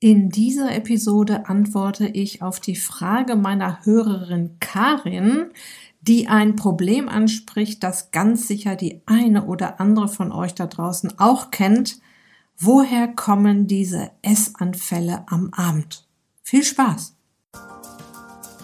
In 0.00 0.28
dieser 0.30 0.76
Episode 0.76 1.48
antworte 1.48 2.06
ich 2.06 2.40
auf 2.40 2.60
die 2.60 2.76
Frage 2.76 3.34
meiner 3.34 3.84
Hörerin 3.84 4.54
Karin, 4.60 5.46
die 6.02 6.28
ein 6.28 6.54
Problem 6.54 7.08
anspricht, 7.08 7.82
das 7.82 8.12
ganz 8.12 8.46
sicher 8.46 8.76
die 8.76 9.02
eine 9.06 9.46
oder 9.46 9.80
andere 9.80 10.06
von 10.06 10.30
euch 10.30 10.54
da 10.54 10.68
draußen 10.68 11.18
auch 11.18 11.50
kennt. 11.50 11.98
Woher 12.56 13.08
kommen 13.08 13.66
diese 13.66 14.12
Essanfälle 14.22 15.24
am 15.26 15.52
Abend? 15.52 16.06
Viel 16.44 16.62
Spaß! 16.62 17.16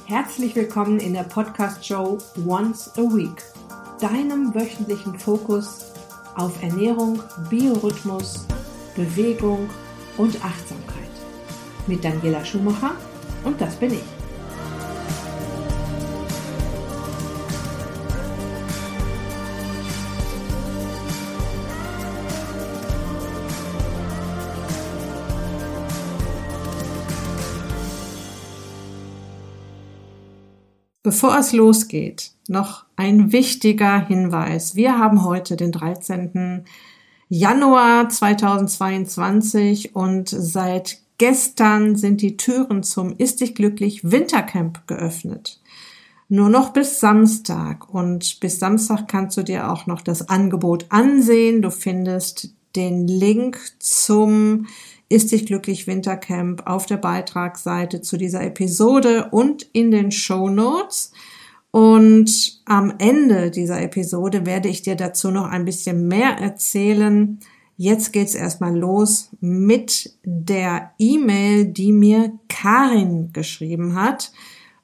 Herzlich 0.06 0.54
willkommen 0.54 1.00
in 1.00 1.14
der 1.14 1.24
Podcast-Show 1.24 2.18
Once 2.46 2.92
a 2.96 3.00
Week, 3.00 3.42
deinem 4.00 4.54
wöchentlichen 4.54 5.18
Fokus 5.18 5.86
auf 6.36 6.62
Ernährung, 6.62 7.20
Biorhythmus, 7.50 8.46
Bewegung 8.94 9.68
und 10.16 10.44
Achtsamkeit 10.44 11.03
mit 11.86 12.04
Daniela 12.04 12.44
Schumacher 12.44 12.92
und 13.44 13.60
das 13.60 13.76
bin 13.76 13.92
ich. 13.92 14.14
Bevor 31.04 31.36
es 31.36 31.52
losgeht, 31.52 32.32
noch 32.48 32.86
ein 32.96 33.30
wichtiger 33.30 34.06
Hinweis. 34.06 34.74
Wir 34.74 34.98
haben 34.98 35.22
heute 35.22 35.54
den 35.54 35.70
13. 35.70 36.64
Januar 37.28 38.08
2022 38.08 39.94
und 39.94 40.30
seit 40.30 41.03
Gestern 41.18 41.96
sind 41.96 42.22
die 42.22 42.36
Türen 42.36 42.82
zum 42.82 43.14
Ist 43.16 43.40
dich 43.40 43.54
glücklich 43.54 44.10
Wintercamp 44.10 44.86
geöffnet. 44.86 45.60
Nur 46.28 46.48
noch 46.48 46.72
bis 46.72 47.00
Samstag 47.00 47.92
und 47.92 48.40
bis 48.40 48.58
Samstag 48.58 49.06
kannst 49.06 49.36
du 49.36 49.42
dir 49.42 49.70
auch 49.70 49.86
noch 49.86 50.00
das 50.00 50.28
Angebot 50.28 50.86
ansehen. 50.88 51.62
Du 51.62 51.70
findest 51.70 52.54
den 52.74 53.06
Link 53.06 53.58
zum 53.78 54.66
Ist 55.08 55.30
dich 55.32 55.46
glücklich 55.46 55.86
Wintercamp 55.86 56.66
auf 56.66 56.86
der 56.86 56.96
Beitragsseite 56.96 58.00
zu 58.00 58.16
dieser 58.16 58.42
Episode 58.42 59.28
und 59.30 59.62
in 59.72 59.90
den 59.90 60.10
Show 60.10 60.48
Notes. 60.48 61.12
Und 61.70 62.62
am 62.64 62.94
Ende 62.98 63.50
dieser 63.50 63.80
Episode 63.82 64.46
werde 64.46 64.68
ich 64.68 64.82
dir 64.82 64.96
dazu 64.96 65.30
noch 65.30 65.46
ein 65.46 65.64
bisschen 65.64 66.08
mehr 66.08 66.38
erzählen, 66.38 67.38
Jetzt 67.76 68.12
geht's 68.12 68.34
erstmal 68.34 68.76
los 68.76 69.30
mit 69.40 70.16
der 70.24 70.92
E-Mail, 70.98 71.66
die 71.66 71.92
mir 71.92 72.32
Karin 72.48 73.32
geschrieben 73.32 73.96
hat. 73.96 74.32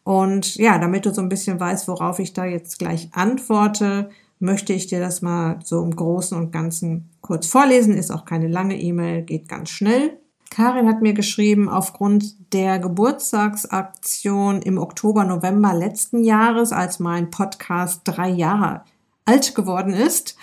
Und 0.03 0.57
ja, 0.57 0.79
damit 0.79 1.07
du 1.07 1.15
so 1.15 1.21
ein 1.21 1.29
bisschen 1.29 1.61
weißt, 1.61 1.87
worauf 1.87 2.19
ich 2.19 2.33
da 2.33 2.45
jetzt 2.45 2.79
gleich 2.79 3.11
antworte, 3.13 4.11
möchte 4.41 4.73
ich 4.73 4.89
dir 4.89 4.99
das 4.99 5.23
mal 5.23 5.59
so 5.63 5.83
im 5.83 5.95
Großen 5.95 6.37
und 6.37 6.51
Ganzen 6.51 7.09
kurz 7.21 7.47
vorlesen. 7.47 7.97
Ist 7.97 8.11
auch 8.11 8.25
keine 8.25 8.49
lange 8.49 8.81
E-Mail, 8.81 9.23
geht 9.23 9.49
ganz 9.49 9.71
schnell. 9.71 10.19
Karin 10.51 10.89
hat 10.89 11.01
mir 11.01 11.13
geschrieben, 11.13 11.69
aufgrund 11.69 12.53
der 12.53 12.81
Geburtstagsaktion 12.81 14.63
im 14.63 14.79
Oktober, 14.79 15.25
November 15.25 15.73
letzten 15.75 16.25
Jahres, 16.25 16.73
als 16.73 16.99
mein 16.99 17.31
Podcast 17.31 18.01
drei 18.05 18.31
Jahre 18.31 18.83
alt 19.27 19.55
geworden 19.55 19.93
ist, 19.93 20.37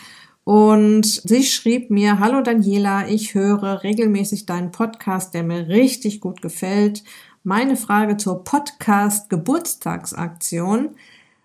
und 0.47 1.03
sie 1.05 1.43
schrieb 1.43 1.89
mir, 1.89 2.19
hallo 2.19 2.41
Daniela, 2.41 3.09
ich 3.09 3.33
höre 3.33 3.83
regelmäßig 3.83 4.45
deinen 4.45 4.71
Podcast, 4.71 5.33
der 5.33 5.43
mir 5.43 5.67
richtig 5.67 6.21
gut 6.21 6.41
gefällt. 6.41 7.03
Meine 7.43 7.75
Frage 7.75 8.15
zur 8.15 8.45
Podcast 8.45 9.29
Geburtstagsaktion. 9.29 10.91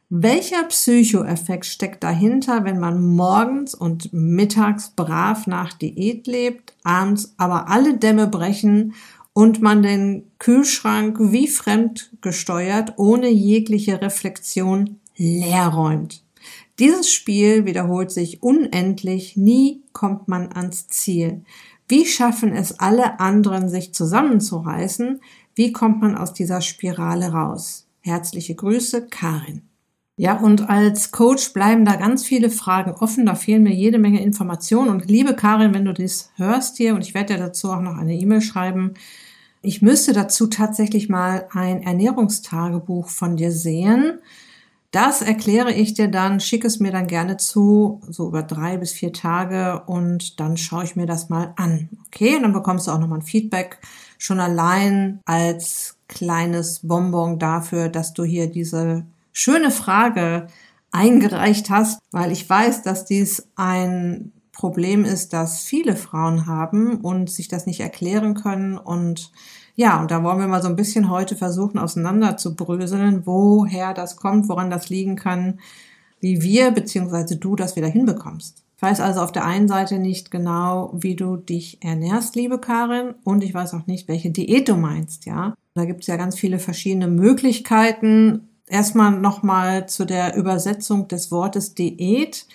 Welcher 0.09 0.63
Psychoeffekt 0.69 1.67
steckt 1.67 2.05
dahinter, 2.05 2.63
wenn 2.63 2.79
man 2.79 3.03
morgens 3.03 3.75
und 3.75 4.13
mittags 4.13 4.91
brav 4.91 5.49
nach 5.49 5.73
Diät 5.73 6.29
lebt, 6.29 6.73
abends 6.85 7.35
aber 7.39 7.69
alle 7.71 7.99
Dämme 7.99 8.29
brechen 8.29 8.95
und 9.33 9.61
man 9.61 9.83
den 9.83 10.31
Kühlschrank 10.39 11.17
wie 11.19 11.49
fremd 11.49 12.13
gesteuert, 12.21 12.93
ohne 12.99 13.31
jegliche 13.31 14.01
Reflexion 14.01 15.01
leer 15.17 15.67
räumt? 15.67 16.23
Dieses 16.79 17.13
Spiel 17.13 17.67
wiederholt 17.67 18.11
sich 18.11 18.43
unendlich, 18.43 19.37
nie 19.37 19.83
kommt 19.93 20.29
man 20.29 20.53
ans 20.53 20.89
Ziel. 20.89 21.45
Wie 21.89 22.07
schaffen 22.07 22.55
es 22.55 22.79
alle 22.79 23.21
anderen, 23.21 23.69
sich 23.69 23.93
zusammenzureißen? 23.93 25.21
Wie 25.55 25.73
kommt 25.73 26.01
man 26.01 26.17
aus 26.17 26.33
dieser 26.33 26.63
Spirale 26.63 27.33
raus? 27.33 27.87
Herzliche 28.01 28.55
Grüße, 28.55 29.09
Karin. 29.09 29.63
Ja, 30.17 30.39
und 30.39 30.69
als 30.69 31.11
Coach 31.11 31.53
bleiben 31.53 31.85
da 31.85 31.97
ganz 31.97 32.25
viele 32.25 32.51
Fragen 32.51 32.93
offen. 32.93 33.27
Da 33.27 33.35
fehlen 33.35 33.63
mir 33.63 33.75
jede 33.75 33.99
Menge 33.99 34.23
Informationen. 34.23 34.89
Und 34.89 35.11
liebe 35.11 35.35
Karin, 35.35 35.75
wenn 35.75 35.85
du 35.85 35.93
dies 35.93 36.31
hörst 36.37 36.77
hier, 36.77 36.95
und 36.95 37.03
ich 37.03 37.15
werde 37.15 37.35
dir 37.35 37.41
dazu 37.41 37.71
auch 37.71 37.81
noch 37.81 37.97
eine 37.97 38.15
E-Mail 38.15 38.41
schreiben, 38.41 38.95
ich 39.63 39.81
müsste 39.81 40.13
dazu 40.13 40.49
tatsächlich 40.49 41.09
mal 41.09 41.47
ein 41.53 41.83
Ernährungstagebuch 41.83 43.09
von 43.09 43.37
dir 43.37 43.53
sehen. 43.53 44.19
Das 44.93 45.23
erkläre 45.23 45.73
ich 45.73 45.95
dir 45.95 46.09
dann, 46.09 46.39
schicke 46.39 46.67
es 46.67 46.79
mir 46.79 46.93
dann 46.93 47.07
gerne 47.07 47.39
zu, 47.39 48.03
so 48.11 48.29
über 48.29 48.43
drei 48.43 48.77
bis 48.77 48.93
vier 48.93 49.13
Tage. 49.15 49.83
Und 49.87 50.39
dann 50.39 50.59
schaue 50.59 50.85
ich 50.85 50.97
mir 50.97 51.07
das 51.07 51.31
mal 51.31 51.55
an. 51.57 51.89
Okay, 52.07 52.37
und 52.37 52.43
dann 52.43 52.53
bekommst 52.53 52.87
du 52.87 52.91
auch 52.91 52.99
nochmal 52.99 53.21
ein 53.21 53.25
Feedback. 53.25 53.79
Schon 54.19 54.39
allein 54.39 55.21
als 55.25 55.97
kleines 56.09 56.81
Bonbon 56.87 57.39
dafür, 57.39 57.89
dass 57.89 58.13
du 58.13 58.23
hier 58.23 58.49
diese 58.49 59.07
schöne 59.33 59.71
Frage 59.71 60.49
eingereicht 60.91 61.71
hast, 61.71 61.99
weil 62.11 62.31
ich 62.31 62.49
weiß, 62.49 62.83
dass 62.83 63.07
dies 63.07 63.49
ein 63.57 64.31
Problem 64.63 65.05
ist, 65.05 65.33
das 65.33 65.63
viele 65.63 65.97
Frauen 65.97 66.47
haben 66.47 67.01
und 67.01 67.29
sich 67.29 67.49
das 67.49 67.67
nicht 67.67 67.81
erklären 67.81 68.35
können 68.35 68.79
und 68.79 69.33
ja, 69.75 70.01
und 70.01 70.13
da 70.13 70.23
wollen 70.23 70.39
wir 70.39 70.47
mal 70.47 70.63
so 70.63 70.69
ein 70.69 70.77
bisschen 70.77 71.11
heute 71.11 71.35
versuchen, 71.35 71.81
auseinander 71.81 72.37
zu 72.37 72.55
bröseln, 72.55 73.27
woher 73.27 73.93
das 73.93 74.15
kommt, 74.15 74.49
woran 74.49 74.71
das 74.71 74.89
liegen 74.89 75.17
kann, 75.17 75.59
wie 76.21 76.43
wir 76.43 76.71
bzw. 76.71 77.35
du 77.35 77.57
das 77.57 77.75
wieder 77.75 77.89
hinbekommst. 77.89 78.63
Ich 78.77 78.83
weiß 78.83 79.01
also 79.01 79.21
auf 79.23 79.33
der 79.33 79.45
einen 79.47 79.67
Seite 79.67 79.99
nicht 79.99 80.31
genau, 80.31 80.93
wie 80.95 81.17
du 81.17 81.37
dich 81.37 81.83
ernährst, 81.83 82.37
liebe 82.37 82.61
Karin, 82.61 83.17
und 83.25 83.43
ich 83.43 83.55
weiß 83.55 83.75
auch 83.75 83.89
nicht, 83.89 84.07
welche 84.07 84.31
Diät 84.31 84.69
du 84.69 84.77
meinst, 84.77 85.27
ja. 85.27 85.55
Da 85.75 85.87
gibt 85.87 86.03
es 86.03 86.07
ja 86.07 86.17
ganz 86.17 86.39
viele 86.39 86.61
verschiedene 86.61 87.09
Möglichkeiten. 87.09 88.49
Erstmal 88.69 89.11
nochmal 89.11 89.89
zu 89.89 90.05
der 90.05 90.37
Übersetzung 90.37 91.09
des 91.09 91.33
Wortes 91.33 91.75
Diät. 91.75 92.47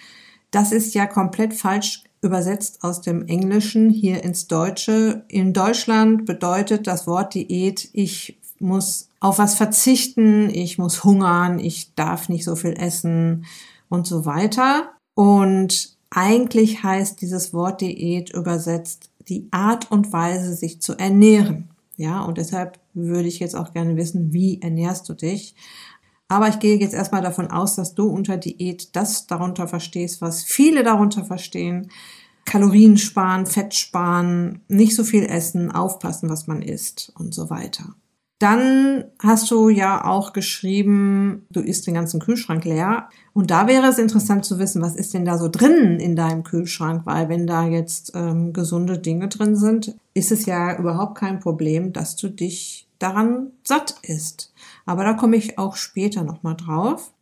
Das 0.51 0.71
ist 0.71 0.93
ja 0.93 1.05
komplett 1.05 1.53
falsch 1.53 2.03
übersetzt 2.21 2.83
aus 2.83 3.01
dem 3.01 3.27
Englischen 3.27 3.89
hier 3.89 4.23
ins 4.23 4.47
Deutsche. 4.47 5.23
In 5.27 5.53
Deutschland 5.53 6.25
bedeutet 6.25 6.87
das 6.87 7.07
Wort 7.07 7.33
Diät, 7.33 7.89
ich 7.93 8.39
muss 8.59 9.09
auf 9.19 9.37
was 9.37 9.55
verzichten, 9.55 10.49
ich 10.49 10.77
muss 10.77 11.03
hungern, 11.03 11.59
ich 11.59 11.93
darf 11.95 12.29
nicht 12.29 12.43
so 12.43 12.55
viel 12.55 12.73
essen 12.73 13.45
und 13.89 14.07
so 14.07 14.25
weiter. 14.25 14.91
Und 15.13 15.95
eigentlich 16.09 16.83
heißt 16.83 17.21
dieses 17.21 17.53
Wort 17.53 17.81
Diät 17.81 18.33
übersetzt 18.33 19.09
die 19.27 19.47
Art 19.51 19.91
und 19.91 20.13
Weise, 20.13 20.55
sich 20.55 20.81
zu 20.81 20.93
ernähren. 20.97 21.69
Ja, 21.97 22.21
und 22.21 22.37
deshalb 22.37 22.79
würde 22.93 23.27
ich 23.27 23.39
jetzt 23.39 23.55
auch 23.55 23.73
gerne 23.73 23.95
wissen, 23.97 24.31
wie 24.31 24.61
ernährst 24.61 25.09
du 25.09 25.13
dich? 25.13 25.55
Aber 26.27 26.49
ich 26.49 26.59
gehe 26.59 26.77
jetzt 26.77 26.93
erstmal 26.93 27.21
davon 27.21 27.51
aus, 27.51 27.75
dass 27.75 27.95
du 27.95 28.07
unter 28.07 28.37
Diät 28.37 28.95
das 28.95 29.27
darunter 29.27 29.67
verstehst, 29.67 30.21
was 30.21 30.43
viele 30.43 30.83
darunter 30.83 31.23
verstehen. 31.23 31.89
Kalorien 32.45 32.97
sparen, 32.97 33.45
Fett 33.45 33.73
sparen, 33.75 34.61
nicht 34.67 34.95
so 34.95 35.03
viel 35.03 35.25
essen, 35.25 35.71
aufpassen, 35.71 36.29
was 36.29 36.47
man 36.47 36.61
isst 36.61 37.11
und 37.17 37.33
so 37.33 37.49
weiter. 37.49 37.95
Dann 38.39 39.05
hast 39.19 39.49
du 39.49 39.69
ja 39.69 40.05
auch 40.05 40.31
geschrieben, 40.31 41.47
du 41.49 41.59
isst 41.59 41.87
den 41.87 41.95
ganzen 41.95 42.19
Kühlschrank 42.19 42.65
leer. 42.65 43.09
Und 43.33 43.49
da 43.49 43.67
wäre 43.67 43.87
es 43.87 43.97
interessant 43.97 44.45
zu 44.45 44.59
wissen, 44.59 44.81
was 44.81 44.95
ist 44.95 45.13
denn 45.13 45.25
da 45.25 45.39
so 45.39 45.49
drin 45.49 45.99
in 45.99 46.15
deinem 46.15 46.43
Kühlschrank? 46.43 47.01
Weil 47.05 47.29
wenn 47.29 47.47
da 47.47 47.65
jetzt 47.65 48.11
ähm, 48.15 48.53
gesunde 48.53 48.99
Dinge 48.99 49.27
drin 49.27 49.55
sind, 49.55 49.95
ist 50.13 50.31
es 50.31 50.45
ja 50.45 50.77
überhaupt 50.77 51.17
kein 51.17 51.39
Problem, 51.39 51.93
dass 51.93 52.15
du 52.15 52.29
dich 52.29 52.87
daran 52.99 53.51
satt 53.63 53.95
isst. 54.03 54.53
Aber 54.87 55.03
da 55.03 55.13
komme 55.13 55.35
ich 55.35 55.59
auch 55.59 55.75
später 55.75 56.23
nochmal 56.23 56.55
drauf. 56.55 57.13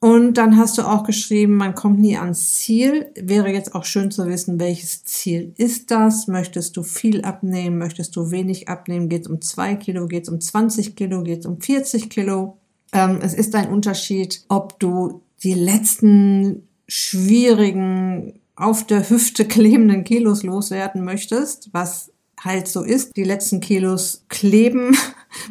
Und 0.00 0.34
dann 0.34 0.58
hast 0.58 0.76
du 0.76 0.82
auch 0.82 1.04
geschrieben, 1.04 1.56
man 1.56 1.74
kommt 1.74 1.98
nie 1.98 2.18
ans 2.18 2.58
Ziel. 2.58 3.06
Wäre 3.18 3.48
jetzt 3.48 3.74
auch 3.74 3.84
schön 3.84 4.10
zu 4.10 4.26
wissen, 4.26 4.60
welches 4.60 5.04
Ziel 5.04 5.54
ist 5.56 5.90
das? 5.90 6.26
Möchtest 6.26 6.76
du 6.76 6.82
viel 6.82 7.22
abnehmen? 7.22 7.78
Möchtest 7.78 8.14
du 8.16 8.30
wenig 8.30 8.68
abnehmen? 8.68 9.08
Geht 9.08 9.22
es 9.22 9.28
um 9.28 9.40
zwei 9.40 9.76
Kilo? 9.76 10.06
Geht 10.06 10.24
es 10.24 10.28
um 10.28 10.40
20 10.42 10.94
Kilo? 10.94 11.22
Geht 11.22 11.40
es 11.40 11.46
um 11.46 11.58
40 11.58 12.10
Kilo? 12.10 12.58
Ähm, 12.92 13.20
es 13.22 13.32
ist 13.32 13.54
ein 13.54 13.70
Unterschied, 13.70 14.44
ob 14.48 14.78
du 14.78 15.22
die 15.42 15.54
letzten 15.54 16.68
schwierigen, 16.86 18.40
auf 18.56 18.86
der 18.86 19.08
Hüfte 19.08 19.44
klebenden 19.48 20.04
Kilos 20.04 20.42
loswerden 20.42 21.02
möchtest, 21.02 21.70
was 21.72 22.12
halt 22.38 22.68
so 22.68 22.82
ist. 22.82 23.16
Die 23.16 23.24
letzten 23.24 23.60
Kilos 23.60 24.24
kleben 24.28 24.94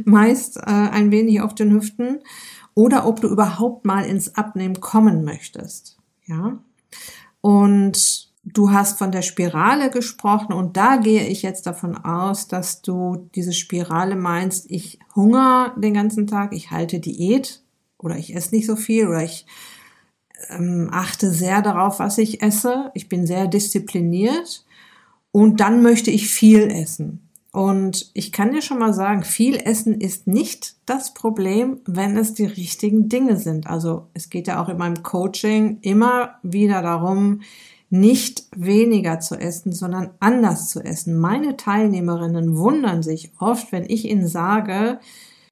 meist 0.06 0.58
äh, 0.58 0.62
ein 0.70 1.12
wenig 1.12 1.42
auf 1.42 1.56
den 1.56 1.72
Hüften 1.72 2.20
oder 2.74 3.06
ob 3.06 3.22
du 3.22 3.28
überhaupt 3.28 3.86
mal 3.86 4.06
ins 4.06 4.36
Abnehmen 4.36 4.80
kommen 4.80 5.24
möchtest. 5.24 5.98
Ja. 6.26 6.60
Und 7.42 8.32
du 8.44 8.72
hast 8.72 8.98
von 8.98 9.12
der 9.12 9.22
Spirale 9.22 9.90
gesprochen 9.90 10.54
und 10.54 10.76
da 10.78 10.98
gehe 10.98 11.28
ich 11.28 11.42
jetzt 11.42 11.66
davon 11.66 11.98
aus, 11.98 12.48
dass 12.48 12.82
du 12.82 13.30
diese 13.36 13.54
Spirale 13.54 14.16
meinst, 14.16 14.70
ich 14.70 15.00
hunger 15.16 15.74
den 15.78 15.94
ganzen 15.94 16.28
Tag, 16.28 16.54
ich 16.54 16.72
halte 16.72 17.00
Diät 17.00 17.62
oder 17.98 18.18
ich 18.18 18.36
esse 18.36 18.54
nicht 18.54 18.66
so 18.66 18.76
viel 18.76 19.08
oder 19.08 19.24
ich 19.24 19.46
ähm, 20.50 20.90
achte 20.92 21.32
sehr 21.32 21.62
darauf, 21.62 22.00
was 22.00 22.18
ich 22.18 22.42
esse. 22.42 22.92
Ich 22.94 23.08
bin 23.08 23.26
sehr 23.26 23.48
diszipliniert 23.48 24.66
und 25.32 25.60
dann 25.60 25.82
möchte 25.82 26.12
ich 26.12 26.28
viel 26.28 26.70
essen. 26.70 27.23
Und 27.54 28.10
ich 28.16 28.32
kann 28.32 28.52
dir 28.52 28.64
schon 28.64 28.80
mal 28.80 28.96
sagen, 28.96 29.24
viel 29.24 29.56
Essen 29.58 30.02
ist 30.02 30.26
nicht 30.26 30.76
das 30.88 31.14
Problem, 31.14 31.82
wenn 31.86 32.18
es 32.18 32.34
die 32.34 32.46
richtigen 32.46 33.10
Dinge 33.10 33.38
sind. 33.38 33.68
Also 33.68 34.08
es 34.16 34.32
geht 34.32 34.48
ja 34.48 34.62
auch 34.62 34.70
in 34.70 34.78
meinem 34.80 35.04
Coaching 35.04 35.78
immer 35.82 36.40
wieder 36.42 36.82
darum, 36.82 37.42
nicht 37.92 38.48
weniger 38.56 39.20
zu 39.20 39.36
essen, 39.36 39.72
sondern 39.72 40.16
anders 40.20 40.70
zu 40.70 40.84
essen. 40.84 41.16
Meine 41.16 41.56
Teilnehmerinnen 41.56 42.58
wundern 42.58 43.04
sich 43.04 43.32
oft, 43.38 43.72
wenn 43.72 43.88
ich 43.88 44.10
ihnen 44.10 44.28
sage, 44.28 45.00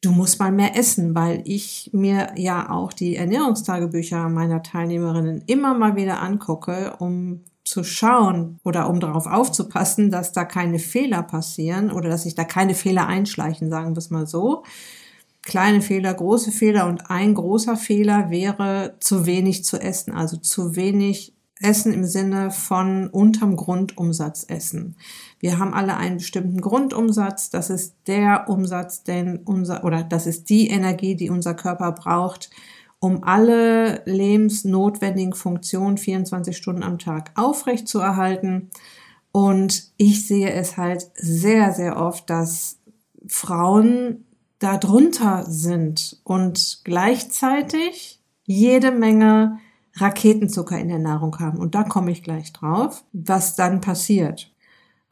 du 0.02 0.10
musst 0.10 0.40
mal 0.40 0.52
mehr 0.52 0.76
essen, 0.76 1.14
weil 1.14 1.44
ich 1.46 1.92
mir 1.94 2.32
ja 2.36 2.72
auch 2.72 2.94
die 2.94 3.16
Ernährungstagebücher 3.16 4.28
meiner 4.28 4.64
Teilnehmerinnen 4.64 5.44
immer 5.46 5.76
mal 5.76 5.96
wieder 5.96 6.20
angucke, 6.20 6.96
um 6.98 7.42
zu 7.64 7.84
schauen 7.84 8.60
oder 8.64 8.90
um 8.90 9.00
darauf 9.00 9.28
aufzupassen, 9.28 10.12
dass 10.12 10.32
da 10.32 10.46
keine 10.46 10.80
Fehler 10.80 11.24
passieren 11.24 11.92
oder 11.92 12.10
dass 12.10 12.24
sich 12.24 12.36
da 12.36 12.44
keine 12.44 12.76
Fehler 12.76 13.08
einschleichen, 13.08 13.70
sagen 13.70 13.94
wir 13.94 14.00
es 14.00 14.10
mal 14.10 14.28
so. 14.28 14.64
Kleine 15.44 15.82
Fehler, 15.82 16.14
große 16.14 16.52
Fehler 16.52 16.88
und 16.88 17.10
ein 17.10 17.34
großer 17.34 17.76
Fehler 17.76 18.30
wäre 18.30 18.96
zu 19.00 19.26
wenig 19.26 19.64
zu 19.64 19.80
essen, 19.80 20.14
also 20.14 20.38
zu 20.38 20.76
wenig 20.76 21.34
Essen 21.62 21.94
im 21.94 22.06
Sinne 22.06 22.52
von 22.52 23.08
unterm 23.08 23.56
Grundumsatz 23.56 24.46
essen. 24.48 24.96
Wir 25.40 25.60
haben 25.60 25.74
alle 25.74 25.98
einen 25.98 26.18
bestimmten 26.18 26.60
Grundumsatz. 26.60 27.50
Das 27.50 27.70
ist 27.70 27.96
der 28.08 28.46
Umsatz, 28.48 29.04
den 29.04 29.38
unser, 29.38 29.84
oder 29.84 30.04
das 30.04 30.26
ist 30.26 30.50
die 30.50 30.70
Energie, 30.70 31.16
die 31.16 31.30
unser 31.30 31.54
Körper 31.54 31.92
braucht, 31.92 32.50
um 33.02 33.24
alle 33.24 34.04
lebensnotwendigen 34.06 35.34
Funktionen 35.34 35.98
24 35.98 36.56
Stunden 36.56 36.84
am 36.84 37.00
Tag 37.00 37.32
aufrecht 37.36 37.88
zu 37.88 38.00
erhalten. 38.00 38.70
Und 39.32 39.92
ich 39.98 40.28
sehe 40.28 40.52
es 40.52 40.78
halt 40.78 41.10
sehr, 41.16 41.74
sehr 41.74 41.98
oft, 41.98 42.30
dass 42.30 42.78
Frauen 43.26 44.26
da 44.60 44.78
drunter 44.78 45.46
sind 45.48 46.22
und 46.24 46.82
gleichzeitig 46.84 48.22
jede 48.46 48.92
Menge 48.92 49.58
Raketenzucker 49.96 50.78
in 50.78 50.90
der 50.90 51.00
Nahrung 51.00 51.40
haben. 51.40 51.58
Und 51.58 51.74
da 51.74 51.84
komme 51.84 52.12
ich 52.12 52.22
gleich 52.22 52.54
drauf, 52.54 53.04
was 53.14 53.56
dann 53.56 53.82
passiert. 53.82 54.51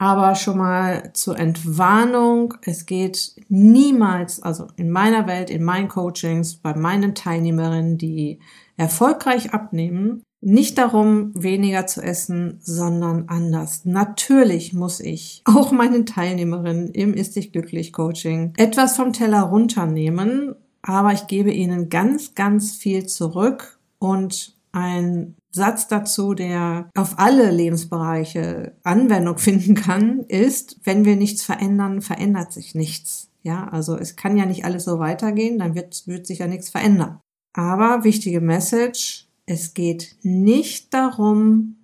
Aber 0.01 0.35
schon 0.35 0.57
mal 0.57 1.11
zur 1.13 1.37
Entwarnung, 1.37 2.53
es 2.63 2.85
geht 2.85 3.35
niemals, 3.49 4.41
also 4.41 4.67
in 4.77 4.89
meiner 4.89 5.27
Welt, 5.27 5.49
in 5.49 5.63
meinen 5.63 5.89
Coachings, 5.89 6.55
bei 6.55 6.73
meinen 6.73 7.15
Teilnehmerinnen, 7.15 7.97
die 7.97 8.39
erfolgreich 8.77 9.53
abnehmen, 9.53 10.23
nicht 10.41 10.77
darum, 10.77 11.31
weniger 11.35 11.85
zu 11.85 12.01
essen, 12.01 12.59
sondern 12.61 13.27
anders. 13.27 13.83
Natürlich 13.83 14.73
muss 14.73 15.01
ich 15.01 15.41
auch 15.43 15.73
meinen 15.73 16.05
Teilnehmerinnen 16.05 16.93
im 16.93 17.13
Ist 17.13 17.35
dich 17.35 17.51
glücklich 17.51 17.91
Coaching 17.91 18.53
etwas 18.55 18.95
vom 18.95 19.11
Teller 19.11 19.41
runternehmen, 19.41 20.55
aber 20.81 21.11
ich 21.11 21.27
gebe 21.27 21.51
ihnen 21.51 21.89
ganz, 21.89 22.35
ganz 22.35 22.71
viel 22.77 23.05
zurück 23.05 23.79
und 23.99 24.55
ein 24.71 25.35
Satz 25.51 25.87
dazu, 25.87 26.33
der 26.33 26.89
auf 26.95 27.17
alle 27.17 27.51
Lebensbereiche 27.51 28.73
Anwendung 28.83 29.37
finden 29.39 29.75
kann, 29.75 30.21
ist, 30.27 30.79
wenn 30.83 31.05
wir 31.05 31.15
nichts 31.15 31.43
verändern, 31.43 32.01
verändert 32.01 32.53
sich 32.53 32.75
nichts. 32.75 33.29
Ja, 33.41 33.67
also 33.69 33.97
es 33.97 34.15
kann 34.15 34.37
ja 34.37 34.45
nicht 34.45 34.65
alles 34.65 34.83
so 34.83 34.99
weitergehen, 34.99 35.59
dann 35.59 35.73
wird, 35.73 36.05
wird 36.07 36.27
sich 36.27 36.39
ja 36.39 36.47
nichts 36.47 36.69
verändern. 36.69 37.19
Aber 37.53 38.03
wichtige 38.03 38.41
Message, 38.41 39.27
es 39.45 39.73
geht 39.73 40.17
nicht 40.21 40.93
darum, 40.93 41.77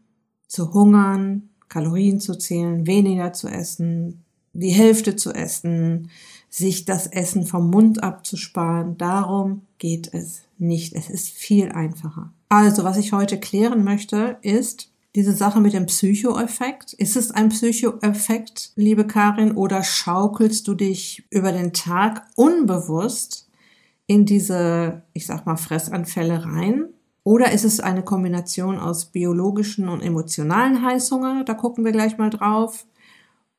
zu 0.47 0.73
hungern, 0.73 1.49
Kalorien 1.69 2.19
zu 2.19 2.37
zählen, 2.37 2.85
weniger 2.85 3.33
zu 3.33 3.47
essen, 3.47 4.23
die 4.53 4.69
Hälfte 4.69 5.15
zu 5.15 5.33
essen, 5.33 6.09
sich 6.49 6.85
das 6.85 7.07
Essen 7.07 7.45
vom 7.45 7.69
Mund 7.69 8.03
abzusparen. 8.03 8.97
Darum 8.97 9.63
geht 9.77 10.13
es 10.13 10.43
nicht. 10.57 10.93
Es 10.93 11.09
ist 11.09 11.29
viel 11.29 11.71
einfacher. 11.71 12.31
Also, 12.57 12.85
was 12.85 12.95
ich 12.95 13.11
heute 13.11 13.37
klären 13.37 13.83
möchte, 13.83 14.37
ist 14.41 14.89
diese 15.13 15.33
Sache 15.33 15.59
mit 15.59 15.73
dem 15.73 15.87
Psychoeffekt. 15.87 16.93
Ist 16.93 17.17
es 17.17 17.31
ein 17.31 17.49
Psychoeffekt, 17.49 18.71
liebe 18.77 19.05
Karin, 19.05 19.57
oder 19.57 19.83
schaukelst 19.83 20.65
du 20.65 20.73
dich 20.73 21.27
über 21.31 21.51
den 21.51 21.73
Tag 21.73 22.25
unbewusst 22.37 23.49
in 24.07 24.25
diese, 24.25 25.01
ich 25.11 25.25
sag 25.25 25.45
mal, 25.45 25.57
Fressanfälle 25.57 26.45
rein? 26.45 26.85
Oder 27.25 27.51
ist 27.51 27.65
es 27.65 27.81
eine 27.81 28.03
Kombination 28.03 28.79
aus 28.79 29.07
biologischen 29.07 29.89
und 29.89 30.01
emotionalen 30.01 30.81
Heißhunger? 30.81 31.43
Da 31.43 31.55
gucken 31.55 31.83
wir 31.83 31.91
gleich 31.91 32.17
mal 32.17 32.29
drauf. 32.29 32.85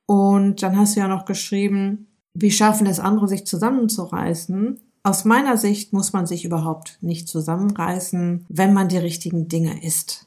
Und 0.07 0.63
dann 0.63 0.79
hast 0.79 0.97
du 0.97 1.01
ja 1.01 1.09
noch 1.09 1.27
geschrieben, 1.27 2.07
wie 2.33 2.51
schaffen 2.51 2.87
es 2.87 2.99
andere, 2.99 3.29
sich 3.29 3.47
zusammenzureißen? 3.47 4.81
Aus 5.07 5.25
meiner 5.25 5.57
Sicht 5.57 5.93
muss 5.93 6.13
man 6.13 6.27
sich 6.27 6.45
überhaupt 6.45 6.99
nicht 7.01 7.29
zusammenreißen, 7.29 8.45
wenn 8.49 8.75
man 8.75 8.89
die 8.89 8.99
richtigen 8.99 9.47
Dinge 9.47 9.85
isst. 9.85 10.27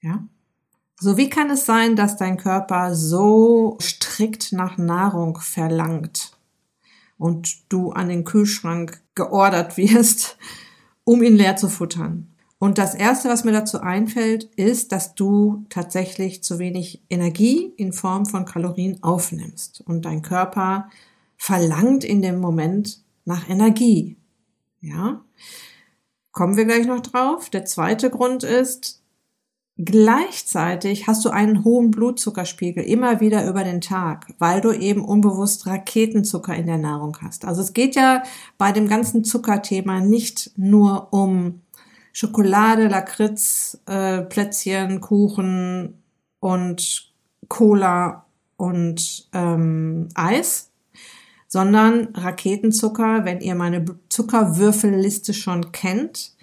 Ja? 0.00 0.24
So 0.98 1.18
wie 1.18 1.28
kann 1.28 1.50
es 1.50 1.66
sein, 1.66 1.96
dass 1.96 2.16
dein 2.16 2.38
Körper 2.38 2.94
so 2.94 3.76
strikt 3.78 4.52
nach 4.52 4.78
Nahrung 4.78 5.38
verlangt 5.38 6.32
und 7.18 7.70
du 7.70 7.90
an 7.90 8.08
den 8.08 8.24
Kühlschrank 8.24 9.02
geordert 9.14 9.76
wirst, 9.76 10.38
um 11.04 11.22
ihn 11.22 11.36
leer 11.36 11.56
zu 11.56 11.68
futtern? 11.68 12.28
Und 12.58 12.78
das 12.78 12.94
erste, 12.94 13.28
was 13.28 13.44
mir 13.44 13.52
dazu 13.52 13.82
einfällt, 13.82 14.44
ist, 14.56 14.92
dass 14.92 15.14
du 15.14 15.66
tatsächlich 15.68 16.42
zu 16.42 16.58
wenig 16.58 17.02
Energie 17.10 17.70
in 17.76 17.92
Form 17.92 18.24
von 18.24 18.46
Kalorien 18.46 19.02
aufnimmst 19.02 19.82
und 19.82 20.06
dein 20.06 20.22
Körper 20.22 20.88
verlangt 21.36 22.02
in 22.02 22.22
dem 22.22 22.40
Moment 22.40 23.04
nach 23.26 23.48
Energie. 23.50 24.16
Ja. 24.80 25.22
Kommen 26.32 26.56
wir 26.56 26.64
gleich 26.64 26.86
noch 26.86 27.00
drauf. 27.00 27.50
Der 27.50 27.64
zweite 27.64 28.08
Grund 28.10 28.42
ist, 28.42 29.02
gleichzeitig 29.78 31.06
hast 31.06 31.24
du 31.24 31.30
einen 31.30 31.64
hohen 31.64 31.90
Blutzuckerspiegel 31.90 32.84
immer 32.84 33.20
wieder 33.20 33.46
über 33.48 33.64
den 33.64 33.80
Tag, 33.80 34.32
weil 34.38 34.60
du 34.60 34.72
eben 34.72 35.04
unbewusst 35.04 35.66
Raketenzucker 35.66 36.54
in 36.54 36.66
der 36.66 36.78
Nahrung 36.78 37.16
hast. 37.20 37.44
Also 37.44 37.62
es 37.62 37.72
geht 37.72 37.94
ja 37.94 38.22
bei 38.58 38.72
dem 38.72 38.88
ganzen 38.88 39.24
Zuckerthema 39.24 40.00
nicht 40.00 40.52
nur 40.56 41.12
um 41.12 41.60
Schokolade, 42.12 42.88
Lakritz, 42.88 43.78
äh, 43.86 44.22
Plätzchen, 44.22 45.02
Kuchen 45.02 46.02
und 46.40 47.12
Cola 47.48 48.24
und 48.56 49.28
ähm, 49.34 50.08
Eis, 50.14 50.70
sondern 51.48 52.08
Raketenzucker, 52.14 53.24
wenn 53.24 53.40
ihr 53.40 53.54
meine 53.54 53.84
Zuckerwürfelliste 54.08 55.34
schon 55.34 55.72
kennt, 55.72 56.36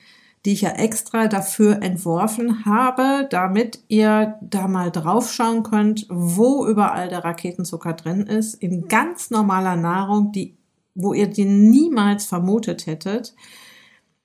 die 0.46 0.54
ich 0.54 0.62
ja 0.62 0.72
extra 0.72 1.28
dafür 1.28 1.82
entworfen 1.82 2.66
habe, 2.66 3.28
damit 3.30 3.80
ihr 3.88 4.36
da 4.42 4.68
mal 4.68 4.92
draufschauen 4.92 5.64
könnt, 5.64 6.06
wo 6.10 6.68
überall 6.68 7.08
der 7.08 7.24
Raketenzucker 7.24 7.94
drin 7.94 8.28
ist, 8.28 8.56
in 8.56 8.88
ganz 8.88 9.30
normaler 9.30 9.78
Nahrung, 9.78 10.32
die, 10.34 10.58
wo 10.96 11.14
ihr 11.14 11.28
die 11.28 11.46
niemals 11.46 12.26
vermutet 12.26 12.88
hättet. 12.88 13.36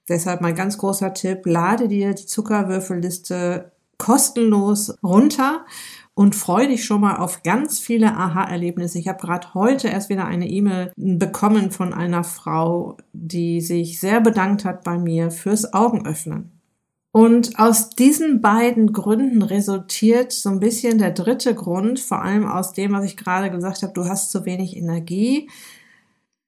Deshalb 0.09 0.41
mein 0.41 0.57
ganz 0.57 0.79
großer 0.79 1.15
Tipp, 1.15 1.47
lade 1.47 1.87
dir 1.87 2.15
die 2.15 2.27
Zuckerwürfelliste 2.27 3.73
kostenlos 3.99 4.97
runter 5.03 5.67
und 6.19 6.35
freue 6.35 6.67
dich 6.67 6.85
schon 6.85 7.03
mal 7.03 7.19
auf 7.19 7.45
ganz 7.45 7.79
viele 7.79 8.17
Aha-Erlebnisse. 8.17 8.99
Ich 8.99 9.07
habe 9.07 9.25
gerade 9.25 9.55
heute 9.55 9.87
erst 9.87 10.09
wieder 10.09 10.25
eine 10.25 10.49
E-Mail 10.49 10.91
bekommen 10.97 11.71
von 11.71 11.95
einer 11.95 12.25
Frau, 12.25 12.97
die 13.13 13.61
sich 13.61 14.01
sehr 14.01 14.21
bedankt 14.21 14.65
hat 14.65 14.83
bei 14.83 14.99
mir 14.99 15.31
fürs 15.31 15.73
Augenöffnen. 15.73 16.51
Und 17.13 17.61
aus 17.61 17.91
diesen 17.91 18.41
beiden 18.41 18.93
Gründen 18.93 19.43
resultiert 19.43 20.33
so 20.33 20.49
ein 20.49 20.59
bisschen 20.59 20.99
der 20.99 21.13
dritte 21.13 21.55
Grund, 21.55 22.01
vor 22.01 22.21
allem 22.21 22.49
aus 22.49 22.73
dem, 22.73 22.91
was 22.91 23.05
ich 23.05 23.17
gerade 23.17 23.49
gesagt 23.49 23.83
habe, 23.83 23.93
du 23.93 24.07
hast 24.07 24.33
zu 24.33 24.45
wenig 24.45 24.77
Energie, 24.77 25.49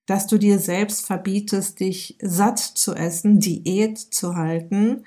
dass 0.05 0.27
du 0.27 0.37
dir 0.37 0.59
selbst 0.59 1.07
verbietest, 1.07 1.79
dich 1.79 2.19
satt 2.21 2.59
zu 2.59 2.97
essen, 2.97 3.39
Diät 3.39 3.99
zu 3.99 4.35
halten 4.35 5.05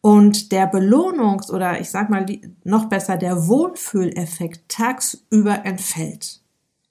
und 0.00 0.52
der 0.52 0.72
Belohnungs- 0.72 1.50
oder 1.50 1.80
ich 1.80 1.90
sag 1.90 2.10
mal 2.10 2.26
noch 2.64 2.86
besser, 2.86 3.16
der 3.16 3.48
Wohlfühleffekt 3.48 4.68
tagsüber 4.68 5.64
entfällt. 5.64 6.40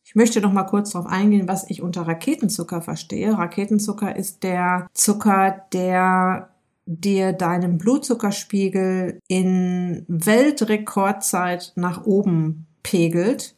Ich 0.04 0.16
möchte 0.16 0.42
noch 0.42 0.54
mal 0.54 0.63
kurz 0.63 0.92
darauf 0.92 1.08
eingehen, 1.08 1.48
was 1.48 1.70
ich 1.70 1.82
unter 1.82 2.08
Raketenzucker 2.08 2.82
verstehe. 2.82 3.38
Raketenzucker 3.38 4.16
ist 4.16 4.44
der 4.44 4.88
Zucker, 4.94 5.66
der 5.72 6.50
dir 6.86 7.34
deinen 7.34 7.78
Blutzuckerspiegel 7.78 9.20
in 9.28 10.06
Weltrekordzeit 10.08 11.74
nach 11.75 12.06
oben 12.06 12.66
pegelt, 12.82 13.56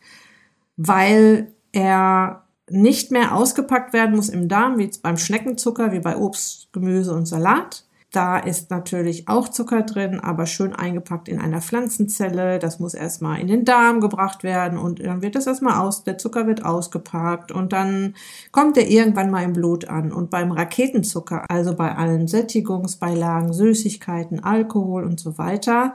weil 0.75 1.53
er 1.71 2.43
nicht 2.69 3.11
mehr 3.11 3.33
ausgepackt 3.33 3.93
werden 3.93 4.15
muss 4.15 4.27
im 4.27 4.49
Darm, 4.49 4.77
wie 4.77 4.91
beim 5.01 5.17
Schneckenzucker, 5.17 5.93
wie 5.93 5.99
bei 5.99 6.17
Obst, 6.17 6.73
Gemüse 6.73 7.13
und 7.13 7.25
Salat, 7.25 7.85
da 8.11 8.37
ist 8.37 8.69
natürlich 8.69 9.29
auch 9.29 9.47
Zucker 9.47 9.83
drin, 9.83 10.19
aber 10.19 10.45
schön 10.45 10.73
eingepackt 10.73 11.29
in 11.29 11.39
einer 11.39 11.61
Pflanzenzelle. 11.61 12.59
Das 12.59 12.77
muss 12.77 12.93
erstmal 12.93 13.39
in 13.39 13.47
den 13.47 13.63
Darm 13.63 14.01
gebracht 14.01 14.43
werden 14.43 14.77
und 14.77 14.99
dann 14.99 15.21
wird 15.21 15.35
das 15.35 15.47
erstmal 15.47 15.79
aus, 15.79 16.03
der 16.03 16.17
Zucker 16.17 16.45
wird 16.45 16.65
ausgepackt 16.65 17.53
und 17.53 17.71
dann 17.71 18.15
kommt 18.51 18.75
er 18.77 18.89
irgendwann 18.89 19.31
mal 19.31 19.43
im 19.43 19.53
Blut 19.53 19.87
an. 19.87 20.11
Und 20.11 20.29
beim 20.29 20.51
Raketenzucker, 20.51 21.45
also 21.49 21.73
bei 21.73 21.95
allen 21.95 22.27
Sättigungsbeilagen, 22.27 23.53
Süßigkeiten, 23.53 24.43
Alkohol 24.43 25.05
und 25.05 25.21
so 25.21 25.37
weiter, 25.37 25.93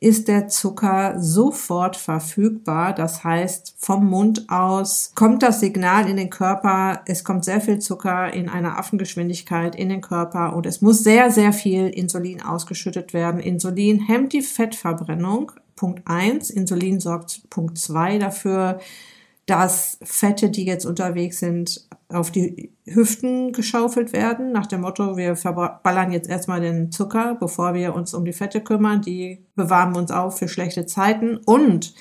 ist 0.00 0.28
der 0.28 0.48
Zucker 0.48 1.20
sofort 1.20 1.96
verfügbar. 1.96 2.94
Das 2.94 3.24
heißt, 3.24 3.74
vom 3.78 4.08
Mund 4.08 4.48
aus 4.48 5.12
kommt 5.14 5.42
das 5.42 5.60
Signal 5.60 6.08
in 6.08 6.16
den 6.16 6.30
Körper, 6.30 7.02
es 7.06 7.24
kommt 7.24 7.44
sehr 7.44 7.60
viel 7.60 7.80
Zucker 7.80 8.32
in 8.32 8.48
einer 8.48 8.78
Affengeschwindigkeit 8.78 9.74
in 9.74 9.88
den 9.88 10.00
Körper 10.00 10.54
und 10.54 10.66
es 10.66 10.80
muss 10.80 11.02
sehr, 11.02 11.30
sehr 11.30 11.52
viel 11.52 11.88
Insulin 11.88 12.42
ausgeschüttet 12.42 13.12
werden. 13.12 13.40
Insulin 13.40 14.00
hemmt 14.00 14.32
die 14.32 14.42
Fettverbrennung. 14.42 15.52
Punkt 15.74 16.02
eins. 16.06 16.50
Insulin 16.50 17.00
sorgt 17.00 17.48
Punkt 17.50 17.78
zwei 17.78 18.18
dafür, 18.18 18.80
dass 19.46 19.98
Fette, 20.02 20.50
die 20.50 20.64
jetzt 20.64 20.84
unterwegs 20.84 21.38
sind, 21.38 21.87
auf 22.08 22.30
die 22.30 22.72
Hüften 22.86 23.52
geschaufelt 23.52 24.12
werden, 24.12 24.50
nach 24.50 24.66
dem 24.66 24.80
Motto, 24.80 25.16
wir 25.16 25.36
verballern 25.36 26.10
jetzt 26.10 26.28
erstmal 26.28 26.60
den 26.60 26.90
Zucker, 26.90 27.36
bevor 27.38 27.74
wir 27.74 27.94
uns 27.94 28.14
um 28.14 28.24
die 28.24 28.32
Fette 28.32 28.62
kümmern, 28.62 29.02
die 29.02 29.44
bewahren 29.54 29.94
uns 29.94 30.10
auf 30.10 30.38
für 30.38 30.48
schlechte 30.48 30.86
Zeiten. 30.86 31.36
Und 31.36 31.94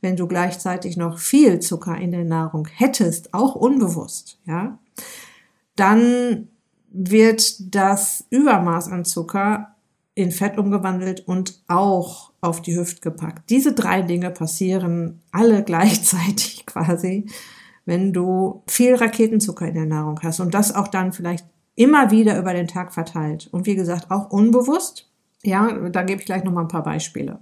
wenn 0.00 0.16
du 0.16 0.26
gleichzeitig 0.26 0.96
noch 0.96 1.18
viel 1.18 1.60
Zucker 1.60 1.96
in 1.96 2.10
der 2.10 2.24
Nahrung 2.24 2.66
hättest, 2.66 3.34
auch 3.34 3.54
unbewusst, 3.54 4.40
ja, 4.46 4.78
dann 5.76 6.48
wird 6.90 7.74
das 7.74 8.24
Übermaß 8.30 8.88
an 8.88 9.04
Zucker 9.04 9.74
in 10.14 10.30
Fett 10.30 10.58
umgewandelt 10.58 11.26
und 11.26 11.62
auch 11.68 12.32
auf 12.40 12.60
die 12.60 12.76
Hüft 12.76 13.00
gepackt. 13.00 13.48
Diese 13.48 13.72
drei 13.72 14.02
Dinge 14.02 14.30
passieren 14.30 15.22
alle 15.30 15.62
gleichzeitig 15.62 16.66
quasi, 16.66 17.26
wenn 17.84 18.12
du 18.12 18.62
viel 18.66 18.94
Raketenzucker 18.94 19.66
in 19.66 19.74
der 19.74 19.86
Nahrung 19.86 20.20
hast 20.22 20.40
und 20.40 20.54
das 20.54 20.74
auch 20.74 20.88
dann 20.88 21.12
vielleicht 21.12 21.46
immer 21.74 22.10
wieder 22.10 22.38
über 22.38 22.52
den 22.52 22.68
Tag 22.68 22.92
verteilt 22.92 23.48
und 23.50 23.66
wie 23.66 23.76
gesagt 23.76 24.10
auch 24.10 24.30
unbewusst. 24.30 25.10
Ja, 25.42 25.72
da 25.88 26.02
gebe 26.02 26.20
ich 26.20 26.26
gleich 26.26 26.44
noch 26.44 26.52
mal 26.52 26.62
ein 26.62 26.68
paar 26.68 26.84
Beispiele. 26.84 27.40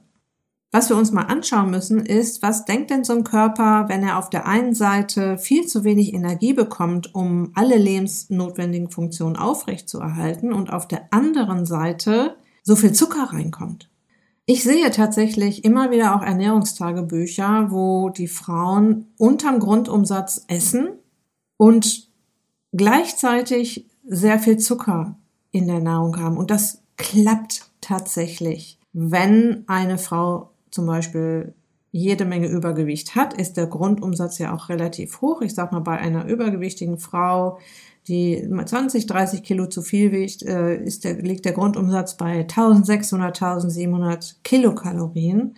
Was 0.73 0.89
wir 0.89 0.97
uns 0.97 1.11
mal 1.11 1.25
anschauen 1.25 1.71
müssen, 1.71 1.99
ist, 1.99 2.43
was 2.43 2.65
denkt 2.65 2.91
denn 2.91 3.03
so 3.03 3.13
ein 3.13 3.25
Körper, 3.25 3.89
wenn 3.89 4.05
er 4.05 4.19
auf 4.19 4.31
der 4.31 4.47
einen 4.47 4.73
Seite 4.73 5.37
viel 5.37 5.67
zu 5.67 5.83
wenig 5.83 6.15
Energie 6.15 6.53
bekommt, 6.53 7.13
um 7.13 7.51
alle 7.57 7.77
lebensnotwendigen 7.77 8.89
Funktionen 8.89 9.35
aufrechtzuerhalten 9.35 10.53
und 10.53 10.73
auf 10.73 10.87
der 10.87 11.13
anderen 11.13 11.67
Seite 11.67 12.37
so 12.63 12.77
viel 12.77 12.93
Zucker 12.93 13.33
reinkommt. 13.33 13.90
Ich 14.53 14.65
sehe 14.65 14.91
tatsächlich 14.91 15.65
immer 15.65 15.93
wieder 15.93 16.17
auch 16.17 16.23
Ernährungstagebücher, 16.23 17.69
wo 17.71 18.09
die 18.11 18.27
Frauen 18.27 19.07
unterm 19.17 19.61
Grundumsatz 19.61 20.45
essen 20.49 20.89
und 21.57 22.09
gleichzeitig 22.73 23.87
sehr 24.09 24.41
viel 24.41 24.57
Zucker 24.57 25.15
in 25.53 25.69
der 25.69 25.79
Nahrung 25.79 26.19
haben. 26.19 26.37
Und 26.37 26.51
das 26.51 26.83
klappt 26.97 27.71
tatsächlich. 27.81 28.81
Wenn 28.93 29.63
eine 29.69 29.99
Frau 29.99 30.51
zum 30.73 30.85
Beispiel 30.85 31.55
jede 31.93 32.25
Menge 32.25 32.49
Übergewicht 32.49 33.15
hat, 33.15 33.35
ist 33.35 33.57
der 33.57 33.69
Grundumsatz 33.69 34.39
ja 34.39 34.53
auch 34.53 34.69
relativ 34.69 35.21
hoch. 35.21 35.43
Ich 35.43 35.55
sag 35.55 35.71
mal, 35.71 35.79
bei 35.79 35.97
einer 35.97 36.25
übergewichtigen 36.25 36.99
Frau 36.99 37.61
die 38.09 38.49
20, 38.65 39.07
30 39.07 39.43
Kilo 39.43 39.67
zu 39.67 39.83
viel 39.83 40.13
wiegt, 40.13 40.43
äh, 40.43 40.83
ist 40.83 41.05
der, 41.05 41.15
liegt 41.23 41.45
der 41.45 41.53
Grundumsatz 41.53 42.17
bei 42.17 42.41
1600, 42.41 43.43
1700 43.43 44.37
Kilokalorien. 44.43 45.55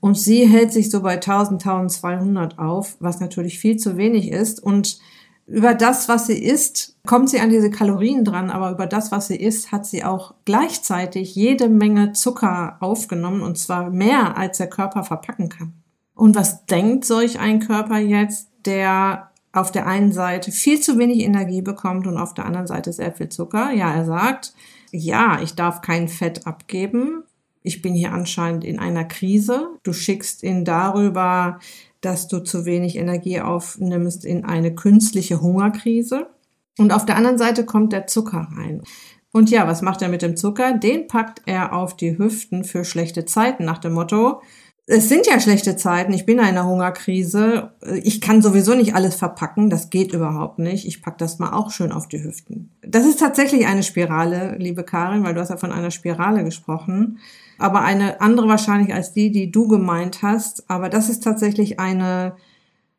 Und 0.00 0.16
sie 0.16 0.46
hält 0.46 0.72
sich 0.72 0.90
so 0.90 1.02
bei 1.02 1.14
1000, 1.14 1.60
1200 1.64 2.58
auf, 2.58 2.96
was 3.00 3.20
natürlich 3.20 3.58
viel 3.58 3.78
zu 3.78 3.96
wenig 3.96 4.30
ist. 4.30 4.62
Und 4.62 5.00
über 5.48 5.74
das, 5.74 6.08
was 6.08 6.26
sie 6.26 6.38
isst, 6.38 6.96
kommt 7.06 7.30
sie 7.30 7.40
an 7.40 7.50
diese 7.50 7.70
Kalorien 7.70 8.24
dran, 8.24 8.50
aber 8.50 8.70
über 8.70 8.86
das, 8.86 9.10
was 9.10 9.28
sie 9.28 9.36
isst, 9.36 9.72
hat 9.72 9.86
sie 9.86 10.04
auch 10.04 10.34
gleichzeitig 10.44 11.34
jede 11.34 11.68
Menge 11.70 12.12
Zucker 12.12 12.76
aufgenommen 12.80 13.40
und 13.40 13.56
zwar 13.56 13.90
mehr, 13.90 14.36
als 14.36 14.58
der 14.58 14.68
Körper 14.68 15.04
verpacken 15.04 15.48
kann. 15.48 15.72
Und 16.14 16.36
was 16.36 16.66
denkt 16.66 17.06
solch 17.06 17.38
ein 17.38 17.60
Körper 17.60 17.98
jetzt, 17.98 18.50
der 18.66 19.30
auf 19.52 19.72
der 19.72 19.86
einen 19.86 20.12
Seite 20.12 20.52
viel 20.52 20.80
zu 20.80 20.98
wenig 20.98 21.20
Energie 21.20 21.62
bekommt 21.62 22.06
und 22.06 22.16
auf 22.16 22.34
der 22.34 22.44
anderen 22.44 22.66
Seite 22.66 22.92
sehr 22.92 23.12
viel 23.12 23.28
Zucker. 23.28 23.72
Ja, 23.72 23.92
er 23.92 24.04
sagt, 24.04 24.52
ja, 24.92 25.40
ich 25.42 25.54
darf 25.54 25.80
kein 25.80 26.08
Fett 26.08 26.46
abgeben. 26.46 27.24
Ich 27.62 27.82
bin 27.82 27.94
hier 27.94 28.12
anscheinend 28.12 28.64
in 28.64 28.78
einer 28.78 29.04
Krise. 29.04 29.68
Du 29.82 29.92
schickst 29.92 30.42
ihn 30.42 30.64
darüber, 30.64 31.58
dass 32.00 32.28
du 32.28 32.40
zu 32.40 32.64
wenig 32.64 32.96
Energie 32.96 33.40
aufnimmst, 33.40 34.24
in 34.24 34.44
eine 34.44 34.74
künstliche 34.74 35.40
Hungerkrise. 35.40 36.28
Und 36.78 36.92
auf 36.92 37.04
der 37.04 37.16
anderen 37.16 37.38
Seite 37.38 37.66
kommt 37.66 37.92
der 37.92 38.06
Zucker 38.06 38.48
rein. 38.56 38.82
Und 39.32 39.50
ja, 39.50 39.66
was 39.66 39.82
macht 39.82 40.00
er 40.00 40.08
mit 40.08 40.22
dem 40.22 40.36
Zucker? 40.36 40.72
Den 40.72 41.06
packt 41.06 41.42
er 41.46 41.74
auf 41.74 41.96
die 41.96 42.16
Hüften 42.16 42.64
für 42.64 42.84
schlechte 42.84 43.24
Zeiten 43.24 43.64
nach 43.64 43.78
dem 43.78 43.92
Motto, 43.92 44.40
es 44.90 45.10
sind 45.10 45.26
ja 45.26 45.38
schlechte 45.38 45.76
Zeiten, 45.76 46.14
ich 46.14 46.24
bin 46.24 46.38
in 46.38 46.44
einer 46.44 46.66
Hungerkrise, 46.66 47.72
ich 48.02 48.22
kann 48.22 48.40
sowieso 48.40 48.74
nicht 48.74 48.94
alles 48.94 49.16
verpacken, 49.16 49.68
das 49.68 49.90
geht 49.90 50.14
überhaupt 50.14 50.58
nicht. 50.58 50.86
Ich 50.86 51.02
pack 51.02 51.18
das 51.18 51.38
mal 51.38 51.52
auch 51.52 51.70
schön 51.70 51.92
auf 51.92 52.08
die 52.08 52.24
Hüften. 52.24 52.70
Das 52.80 53.04
ist 53.04 53.20
tatsächlich 53.20 53.66
eine 53.66 53.82
Spirale, 53.82 54.56
liebe 54.56 54.84
Karin, 54.84 55.24
weil 55.24 55.34
du 55.34 55.40
hast 55.42 55.50
ja 55.50 55.58
von 55.58 55.72
einer 55.72 55.90
Spirale 55.90 56.42
gesprochen, 56.42 57.18
aber 57.58 57.82
eine 57.82 58.22
andere 58.22 58.48
wahrscheinlich 58.48 58.94
als 58.94 59.12
die, 59.12 59.30
die 59.30 59.50
du 59.50 59.68
gemeint 59.68 60.22
hast, 60.22 60.70
aber 60.70 60.88
das 60.88 61.10
ist 61.10 61.22
tatsächlich 61.22 61.78
eine 61.78 62.36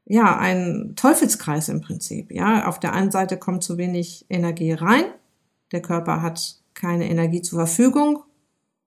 ja, 0.05 0.37
ein 0.37 0.93
Teufelskreis 0.95 1.69
im 1.69 1.81
Prinzip, 1.81 2.31
ja. 2.31 2.67
Auf 2.67 2.79
der 2.79 2.93
einen 2.93 3.11
Seite 3.11 3.37
kommt 3.37 3.63
zu 3.63 3.77
wenig 3.77 4.25
Energie 4.29 4.73
rein, 4.73 5.05
der 5.71 5.81
Körper 5.81 6.21
hat 6.21 6.57
keine 6.75 7.09
Energie 7.09 7.41
zur 7.41 7.59
Verfügung 7.59 8.23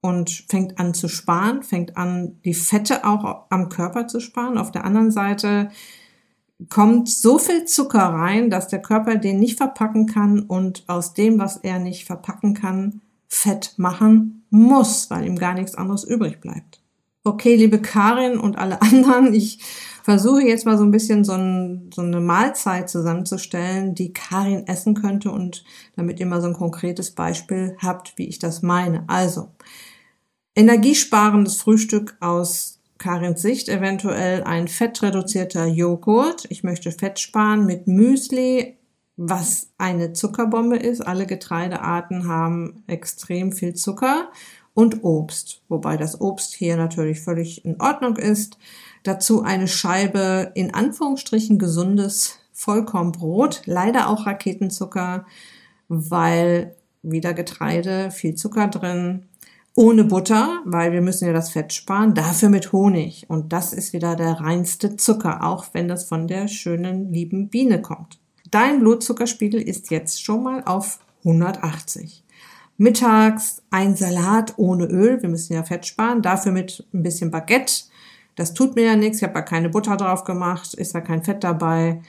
und 0.02 0.44
fängt 0.48 0.78
an 0.78 0.92
zu 0.92 1.08
sparen, 1.08 1.62
fängt 1.62 1.96
an, 1.96 2.38
die 2.44 2.54
Fette 2.54 3.06
auch 3.06 3.46
am 3.48 3.70
Körper 3.70 4.08
zu 4.08 4.20
sparen. 4.20 4.58
Auf 4.58 4.72
der 4.72 4.84
anderen 4.84 5.10
Seite 5.10 5.70
kommt 6.68 7.08
so 7.08 7.38
viel 7.38 7.64
Zucker 7.64 8.00
rein, 8.00 8.50
dass 8.50 8.68
der 8.68 8.82
Körper 8.82 9.16
den 9.16 9.38
nicht 9.38 9.56
verpacken 9.56 10.06
kann 10.06 10.40
und 10.40 10.84
aus 10.88 11.14
dem, 11.14 11.38
was 11.38 11.56
er 11.56 11.78
nicht 11.78 12.04
verpacken 12.04 12.54
kann, 12.54 13.00
Fett 13.28 13.74
machen 13.78 14.44
muss, 14.50 15.08
weil 15.08 15.24
ihm 15.24 15.38
gar 15.38 15.54
nichts 15.54 15.74
anderes 15.74 16.04
übrig 16.04 16.40
bleibt. 16.40 16.82
Okay, 17.24 17.54
liebe 17.54 17.80
Karin 17.80 18.38
und 18.38 18.58
alle 18.58 18.82
anderen, 18.82 19.32
ich 19.32 19.60
versuche 20.02 20.42
jetzt 20.42 20.66
mal 20.66 20.76
so 20.76 20.84
ein 20.84 20.90
bisschen 20.90 21.22
so, 21.24 21.34
ein, 21.34 21.90
so 21.94 22.02
eine 22.02 22.20
Mahlzeit 22.20 22.90
zusammenzustellen, 22.90 23.94
die 23.94 24.12
Karin 24.12 24.66
essen 24.66 24.94
könnte 24.94 25.30
und 25.30 25.64
damit 25.94 26.18
ihr 26.18 26.26
mal 26.26 26.40
so 26.40 26.48
ein 26.48 26.54
konkretes 26.54 27.12
Beispiel 27.12 27.76
habt, 27.80 28.18
wie 28.18 28.26
ich 28.26 28.40
das 28.40 28.62
meine. 28.62 29.04
Also, 29.06 29.50
Energiesparendes 30.54 31.56
Frühstück 31.56 32.16
aus 32.20 32.78
Karins 32.98 33.40
Sicht 33.40 33.70
eventuell 33.70 34.44
ein 34.44 34.68
fettreduzierter 34.68 35.66
Joghurt. 35.66 36.44
Ich 36.50 36.62
möchte 36.62 36.92
Fett 36.92 37.18
sparen 37.18 37.64
mit 37.64 37.86
Müsli, 37.86 38.76
was 39.16 39.70
eine 39.78 40.12
Zuckerbombe 40.12 40.76
ist. 40.76 41.00
Alle 41.00 41.26
Getreidearten 41.26 42.28
haben 42.28 42.84
extrem 42.86 43.52
viel 43.52 43.74
Zucker 43.74 44.30
und 44.74 45.04
Obst, 45.04 45.62
wobei 45.68 45.96
das 45.96 46.20
Obst 46.20 46.54
hier 46.54 46.76
natürlich 46.76 47.20
völlig 47.20 47.64
in 47.64 47.80
Ordnung 47.80 48.18
ist. 48.18 48.58
Dazu 49.04 49.42
eine 49.42 49.68
Scheibe 49.68 50.52
in 50.54 50.74
Anführungsstrichen 50.74 51.58
gesundes 51.58 52.40
Vollkornbrot, 52.52 53.62
leider 53.64 54.08
auch 54.08 54.26
Raketenzucker, 54.26 55.24
weil 55.88 56.76
wieder 57.02 57.32
Getreide, 57.32 58.10
viel 58.10 58.34
Zucker 58.34 58.68
drin, 58.68 59.28
ohne 59.74 60.04
Butter, 60.04 60.60
weil 60.64 60.92
wir 60.92 61.00
müssen 61.00 61.26
ja 61.26 61.32
das 61.32 61.50
Fett 61.50 61.72
sparen, 61.72 62.14
dafür 62.14 62.50
mit 62.50 62.72
Honig. 62.72 63.26
Und 63.28 63.52
das 63.52 63.72
ist 63.72 63.92
wieder 63.92 64.16
der 64.16 64.40
reinste 64.40 64.96
Zucker, 64.96 65.44
auch 65.44 65.66
wenn 65.72 65.88
das 65.88 66.04
von 66.04 66.28
der 66.28 66.48
schönen, 66.48 67.12
lieben 67.12 67.48
Biene 67.48 67.80
kommt. 67.80 68.20
Dein 68.50 68.80
Blutzuckerspiegel 68.80 69.60
ist 69.62 69.90
jetzt 69.90 70.22
schon 70.22 70.42
mal 70.42 70.62
auf 70.64 70.98
180. 71.24 72.22
Mittags 72.76 73.62
ein 73.70 73.96
Salat 73.96 74.54
ohne 74.56 74.86
Öl, 74.86 75.22
wir 75.22 75.28
müssen 75.28 75.54
ja 75.54 75.62
Fett 75.62 75.86
sparen, 75.86 76.20
dafür 76.20 76.52
mit 76.52 76.86
ein 76.92 77.02
bisschen 77.02 77.30
Baguette, 77.30 77.84
das 78.34 78.54
tut 78.54 78.76
mir 78.76 78.84
ja 78.84 78.96
nichts, 78.96 79.18
ich 79.18 79.24
habe 79.24 79.34
ja 79.34 79.42
keine 79.42 79.68
Butter 79.68 79.96
drauf 79.96 80.24
gemacht, 80.24 80.74
ist 80.74 80.94
ja 80.94 81.00
kein 81.00 81.22
Fett 81.22 81.44
dabei. 81.44 82.00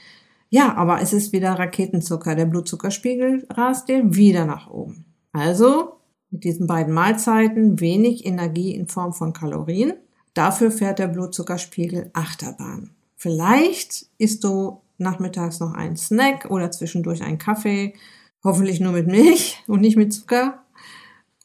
Ja, 0.48 0.74
aber 0.76 1.00
es 1.00 1.12
ist 1.12 1.32
wieder 1.32 1.52
Raketenzucker. 1.52 2.34
Der 2.34 2.46
Blutzuckerspiegel 2.46 3.46
rast 3.50 3.88
dir 3.88 4.14
wieder 4.14 4.44
nach 4.44 4.70
oben. 4.70 5.04
Also 5.32 5.96
mit 6.34 6.42
diesen 6.42 6.66
beiden 6.66 6.92
Mahlzeiten 6.92 7.78
wenig 7.78 8.26
Energie 8.26 8.74
in 8.74 8.88
Form 8.88 9.12
von 9.12 9.32
Kalorien. 9.32 9.92
Dafür 10.34 10.72
fährt 10.72 10.98
der 10.98 11.06
Blutzuckerspiegel 11.06 12.10
Achterbahn. 12.12 12.90
Vielleicht 13.16 14.06
isst 14.18 14.42
du 14.42 14.80
nachmittags 14.98 15.60
noch 15.60 15.74
einen 15.74 15.96
Snack 15.96 16.50
oder 16.50 16.72
zwischendurch 16.72 17.22
einen 17.22 17.38
Kaffee, 17.38 17.94
hoffentlich 18.42 18.80
nur 18.80 18.90
mit 18.90 19.06
Milch 19.06 19.62
und 19.68 19.80
nicht 19.80 19.96
mit 19.96 20.12
Zucker. 20.12 20.64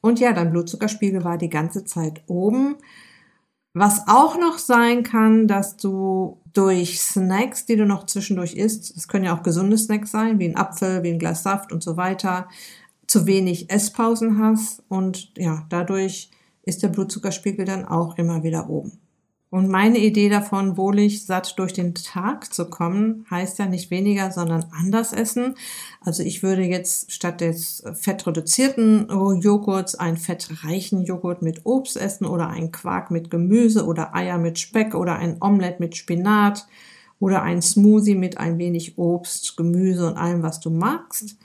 Und 0.01 0.19
ja, 0.19 0.34
dein 0.34 0.50
Blutzuckerspiegel 0.50 1.24
war 1.24 1.38
die 1.38 1.50
ganze 1.50 1.86
Zeit 1.86 2.24
oben. 2.25 2.77
Was 3.75 4.08
auch 4.08 4.39
noch 4.39 4.58
sein 4.58 5.03
kann, 5.03 5.48
dass 5.48 5.77
du 5.77 6.41
durch 6.51 7.00
Snacks, 7.00 7.67
die 7.67 7.75
du 7.75 7.86
noch 7.86 8.08
zwischendurch 8.08 8.55
isst, 8.55 8.96
das 8.98 9.08
können 9.08 9.25
ja 9.25 9.38
auch 9.38 9.43
gesunde 9.43 9.77
Snacks 9.77 10.10
sein, 10.10 10.39
wie 10.39 10.50
ein 10.50 10.58
Apfel, 10.58 11.03
wie 11.03 11.12
ein 11.12 11.19
Glas 11.19 11.43
Saft 11.43 11.72
und 11.72 11.84
so 11.84 11.96
weiter, 11.96 12.48
zu 13.10 13.25
wenig 13.25 13.72
Esspausen 13.72 14.38
hast 14.38 14.84
und 14.88 15.32
ja, 15.36 15.66
dadurch 15.70 16.30
ist 16.62 16.84
der 16.84 16.89
Blutzuckerspiegel 16.89 17.66
dann 17.66 17.84
auch 17.86 18.18
immer 18.20 18.44
wieder 18.44 18.70
oben. 18.70 19.00
Und 19.50 19.68
meine 19.68 19.98
Idee 19.98 20.30
davon, 20.30 20.78
wohlig 20.78 21.25
satt 21.25 21.58
durch 21.58 21.74
den 21.74 21.96
Tag 21.96 22.54
zu 22.54 22.70
kommen, 22.70 23.25
heißt 23.32 23.58
ja 23.58 23.66
nicht 23.66 23.89
weniger, 23.89 24.32
sondern 24.32 24.66
anders 24.72 25.12
essen. 25.12 25.56
Also 26.01 26.22
ich 26.22 26.44
würde 26.44 26.62
jetzt 26.62 27.12
statt 27.12 27.42
des 27.42 27.84
fettreduzierten 27.94 29.08
Joghurts 29.42 29.96
einen 29.96 30.18
fettreichen 30.18 31.04
Joghurt 31.04 31.42
mit 31.42 31.66
Obst 31.66 31.98
essen 31.98 32.28
oder 32.28 32.50
einen 32.50 32.72
Quark 32.72 33.10
mit 33.10 33.32
Gemüse 33.32 33.88
oder 33.88 34.13
Eier 34.13 34.38
mit 34.38 34.60
Speck 34.60 34.94
oder 34.94 35.16
ein 35.16 35.38
Omelett 35.42 35.80
mit 35.80 35.98
Spinat 35.98 36.68
oder 37.20 37.42
ein 37.42 37.63
Smoothie 37.63 38.13
mit 38.13 38.38
ein 38.38 38.60
wenig 38.60 39.00
Obst, 39.00 39.58
Gemüse 39.58 40.06
und 40.06 40.18
allem, 40.18 40.44
was 40.44 40.60
du 40.60 40.70
magst 40.70 41.38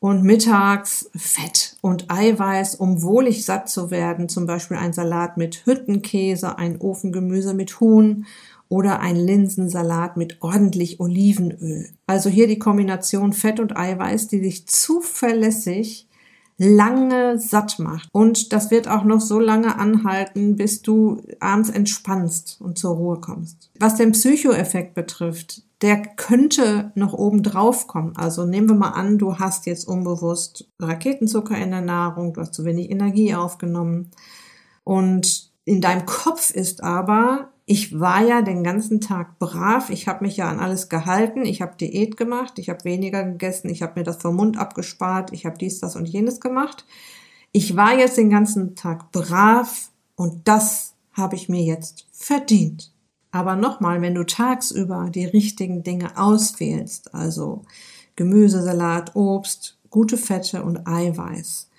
und 0.00 0.22
mittags 0.22 1.10
Fett 1.16 1.76
und 1.80 2.10
Eiweiß, 2.10 2.76
um 2.76 3.02
wohlig 3.02 3.44
satt 3.44 3.68
zu 3.68 3.90
werden, 3.90 4.28
zum 4.28 4.46
Beispiel 4.46 4.76
ein 4.76 4.92
Salat 4.92 5.36
mit 5.36 5.66
Hüttenkäse, 5.66 6.58
ein 6.58 6.80
Ofengemüse 6.80 7.54
mit 7.54 7.80
Huhn 7.80 8.26
oder 8.68 9.00
ein 9.00 9.16
Linsensalat 9.16 10.16
mit 10.16 10.38
ordentlich 10.40 11.00
Olivenöl. 11.00 11.88
Also 12.06 12.28
hier 12.30 12.46
die 12.46 12.58
Kombination 12.58 13.32
Fett 13.32 13.60
und 13.60 13.76
Eiweiß, 13.76 14.28
die 14.28 14.40
sich 14.40 14.66
zuverlässig 14.66 16.06
lange 16.58 17.38
satt 17.38 17.78
macht. 17.78 18.08
Und 18.12 18.52
das 18.52 18.70
wird 18.70 18.88
auch 18.88 19.04
noch 19.04 19.20
so 19.20 19.38
lange 19.38 19.78
anhalten, 19.78 20.56
bis 20.56 20.82
du 20.82 21.22
abends 21.40 21.70
entspannst 21.70 22.60
und 22.60 22.78
zur 22.78 22.96
Ruhe 22.96 23.20
kommst. 23.20 23.70
Was 23.78 23.94
den 23.94 24.12
Psychoeffekt 24.12 24.94
betrifft, 24.94 25.62
der 25.82 26.02
könnte 26.02 26.90
noch 26.94 27.12
oben 27.12 27.42
drauf 27.42 27.86
kommen. 27.86 28.16
Also 28.16 28.44
nehmen 28.44 28.68
wir 28.68 28.74
mal 28.74 28.90
an, 28.90 29.18
du 29.18 29.38
hast 29.38 29.66
jetzt 29.66 29.86
unbewusst 29.86 30.68
Raketenzucker 30.80 31.56
in 31.56 31.70
der 31.70 31.82
Nahrung, 31.82 32.32
du 32.32 32.40
hast 32.40 32.54
zu 32.54 32.64
wenig 32.64 32.90
Energie 32.90 33.34
aufgenommen 33.34 34.10
und 34.84 35.52
in 35.64 35.82
deinem 35.82 36.06
Kopf 36.06 36.50
ist 36.50 36.82
aber, 36.82 37.50
ich 37.66 38.00
war 38.00 38.24
ja 38.24 38.40
den 38.40 38.64
ganzen 38.64 39.02
Tag 39.02 39.38
brav, 39.38 39.90
ich 39.90 40.08
habe 40.08 40.24
mich 40.24 40.38
ja 40.38 40.48
an 40.48 40.60
alles 40.60 40.88
gehalten, 40.88 41.44
ich 41.44 41.60
habe 41.60 41.76
Diät 41.78 42.16
gemacht, 42.16 42.58
ich 42.58 42.70
habe 42.70 42.84
weniger 42.84 43.22
gegessen, 43.22 43.68
ich 43.68 43.82
habe 43.82 44.00
mir 44.00 44.04
das 44.04 44.22
vom 44.22 44.36
Mund 44.36 44.56
abgespart, 44.56 45.30
ich 45.34 45.44
habe 45.44 45.58
dies, 45.58 45.78
das 45.78 45.94
und 45.94 46.08
jenes 46.08 46.40
gemacht. 46.40 46.86
Ich 47.52 47.76
war 47.76 47.98
jetzt 47.98 48.16
den 48.16 48.30
ganzen 48.30 48.76
Tag 48.76 49.12
brav 49.12 49.90
und 50.16 50.48
das 50.48 50.94
habe 51.12 51.36
ich 51.36 51.50
mir 51.50 51.62
jetzt 51.62 52.06
verdient. 52.12 52.90
Aber 53.38 53.54
nochmal, 53.54 54.02
wenn 54.02 54.16
du 54.16 54.26
tagsüber 54.26 55.10
die 55.14 55.24
richtigen 55.24 55.84
Dinge 55.84 56.18
auswählst, 56.18 57.14
also 57.14 57.62
Gemüsesalat, 58.16 59.14
Obst, 59.14 59.78
gute 59.90 60.16
Fette 60.16 60.64
und 60.64 60.88
Eiweiß 60.88 61.70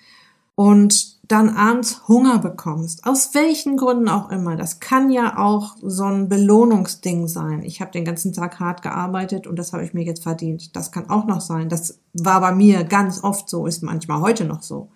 und 0.54 1.20
dann 1.30 1.50
abends 1.50 2.08
Hunger 2.08 2.38
bekommst, 2.38 3.04
aus 3.04 3.34
welchen 3.34 3.76
Gründen 3.76 4.08
auch 4.08 4.30
immer, 4.30 4.56
das 4.56 4.80
kann 4.80 5.10
ja 5.10 5.36
auch 5.36 5.76
so 5.82 6.04
ein 6.04 6.30
Belohnungsding 6.30 7.28
sein. 7.28 7.62
Ich 7.62 7.82
habe 7.82 7.90
den 7.90 8.06
ganzen 8.06 8.32
Tag 8.32 8.58
hart 8.58 8.80
gearbeitet 8.80 9.46
und 9.46 9.58
das 9.58 9.74
habe 9.74 9.84
ich 9.84 9.92
mir 9.92 10.02
jetzt 10.02 10.22
verdient. 10.22 10.74
Das 10.74 10.92
kann 10.92 11.10
auch 11.10 11.26
noch 11.26 11.42
sein. 11.42 11.68
Das 11.68 11.98
war 12.14 12.40
bei 12.40 12.52
mir 12.52 12.84
ganz 12.84 13.22
oft 13.22 13.50
so, 13.50 13.66
ist 13.66 13.82
manchmal 13.82 14.22
heute 14.22 14.46
noch 14.46 14.62
so. 14.62 14.88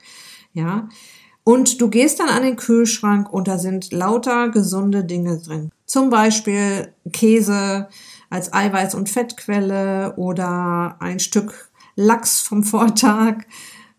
Ja. 0.55 0.89
Und 1.45 1.81
du 1.81 1.91
gehst 1.91 2.21
dann 2.21 2.31
an 2.31 2.43
den 2.43 2.57
Kühlschrank 2.57 3.31
und 3.31 3.49
da 3.49 3.59
sind 3.59 3.93
lauter 3.93 4.49
gesunde 4.49 5.05
Dinge 5.05 5.39
drin. 5.39 5.71
Zum 5.85 6.09
Beispiel 6.09 6.89
Käse 7.13 7.89
als 8.31 8.53
Eiweiß- 8.53 8.97
und 8.97 9.11
Fettquelle 9.11 10.15
oder 10.17 10.97
ein 11.01 11.21
Stück 11.21 11.71
Lachs 11.97 12.41
vom 12.41 12.65
Vortag 12.65 13.45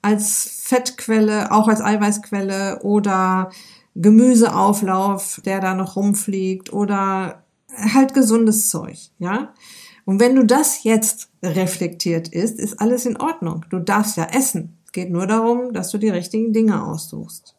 als 0.02 0.62
Fettquelle, 0.64 1.52
auch 1.52 1.68
als 1.68 1.82
Eiweißquelle 1.82 2.82
oder 2.82 3.52
Gemüseauflauf, 3.96 5.42
der 5.46 5.62
da 5.62 5.74
noch 5.74 5.96
rumfliegt 5.96 6.74
oder 6.74 7.44
halt 7.94 8.14
gesundes 8.14 8.70
Zeug, 8.70 8.98
ja? 9.20 9.54
Und 10.06 10.20
wenn 10.20 10.36
du 10.36 10.46
das 10.46 10.84
jetzt 10.84 11.30
reflektiert 11.42 12.28
isst, 12.28 12.60
ist 12.60 12.80
alles 12.80 13.06
in 13.06 13.18
Ordnung. 13.18 13.66
Du 13.70 13.80
darfst 13.80 14.18
ja 14.18 14.26
essen. 14.26 14.75
Es 14.96 15.04
geht 15.04 15.12
nur 15.12 15.28
darum, 15.28 15.74
dass 15.74 15.92
du 15.92 15.98
die 15.98 16.08
richtigen 16.08 16.54
Dinge 16.54 16.88
aussuchst. 16.88 17.58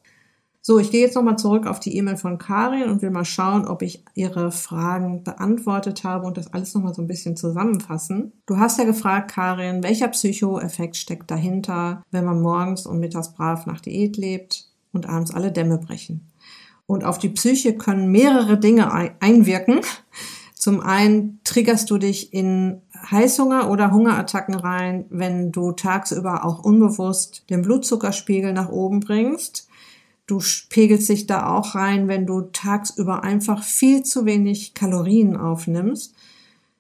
So, 0.63 0.79
ich 0.79 0.91
gehe 0.91 1.03
jetzt 1.03 1.17
nochmal 1.17 1.37
zurück 1.37 1.67
auf 1.67 1.81
die 1.81 1.95
E-Mail 1.95 2.17
von 2.17 2.39
Karin 2.39 2.89
und 2.89 3.03
will 3.03 3.11
mal 3.11 3.27
schauen, 3.27 3.67
ob 3.67 3.83
ich 3.83 4.03
ihre 4.15 4.51
Fragen 4.51 5.23
beantwortet 5.23 6.03
habe 6.03 6.27
und 6.27 6.39
das 6.39 6.51
alles 6.55 6.73
nochmal 6.73 6.95
so 6.95 7.03
ein 7.03 7.07
bisschen 7.07 7.37
zusammenfassen. 7.37 8.33
Du 8.47 8.57
hast 8.57 8.79
ja 8.79 8.87
gefragt, 8.87 9.33
Karin, 9.33 9.83
welcher 9.83 10.09
Psychoeffekt 10.09 10.97
steckt 10.97 11.31
dahinter, 11.31 12.03
wenn 12.11 12.25
man 12.25 12.41
morgens 12.41 12.87
und 12.87 13.01
mittags 13.01 13.35
brav 13.35 13.67
nach 13.67 13.83
Diät 13.83 14.17
lebt 14.17 14.71
und 14.95 15.07
abends 15.07 15.31
alle 15.31 15.53
Dämme 15.53 15.77
brechen? 15.77 16.27
Und 16.87 17.05
auf 17.05 17.19
die 17.19 17.29
Psyche 17.29 17.77
können 17.77 18.11
mehrere 18.11 18.59
Dinge 18.59 18.95
einwirken. 19.21 19.81
Zum 20.67 20.81
einen 20.81 21.39
triggerst 21.45 21.89
du 21.91 21.97
dich 21.97 22.33
in 22.35 22.83
Heißhunger 23.09 23.71
oder 23.71 23.93
Hungerattacken 23.93 24.57
rein, 24.57 25.05
wenn 25.11 25.53
du 25.53 25.71
tagsüber 25.71 26.45
auch 26.45 26.65
unbewusst 26.65 27.45
den 27.51 27.63
Blutzuckerspiegel 27.63 28.53
nach 28.53 28.71
oben 28.71 28.99
bringst 28.99 29.69
Du 30.27 30.41
pegelst 30.71 31.09
dich 31.09 31.29
da 31.29 31.55
auch 31.55 31.77
rein, 31.77 32.09
wenn 32.09 32.27
du 32.27 32.41
tagsüber 32.41 33.23
einfach 33.23 33.63
viel 33.63 34.03
zu 34.03 34.27
wenig 34.27 34.75
Kalorien 34.75 35.37
aufnimmst. 35.37 36.17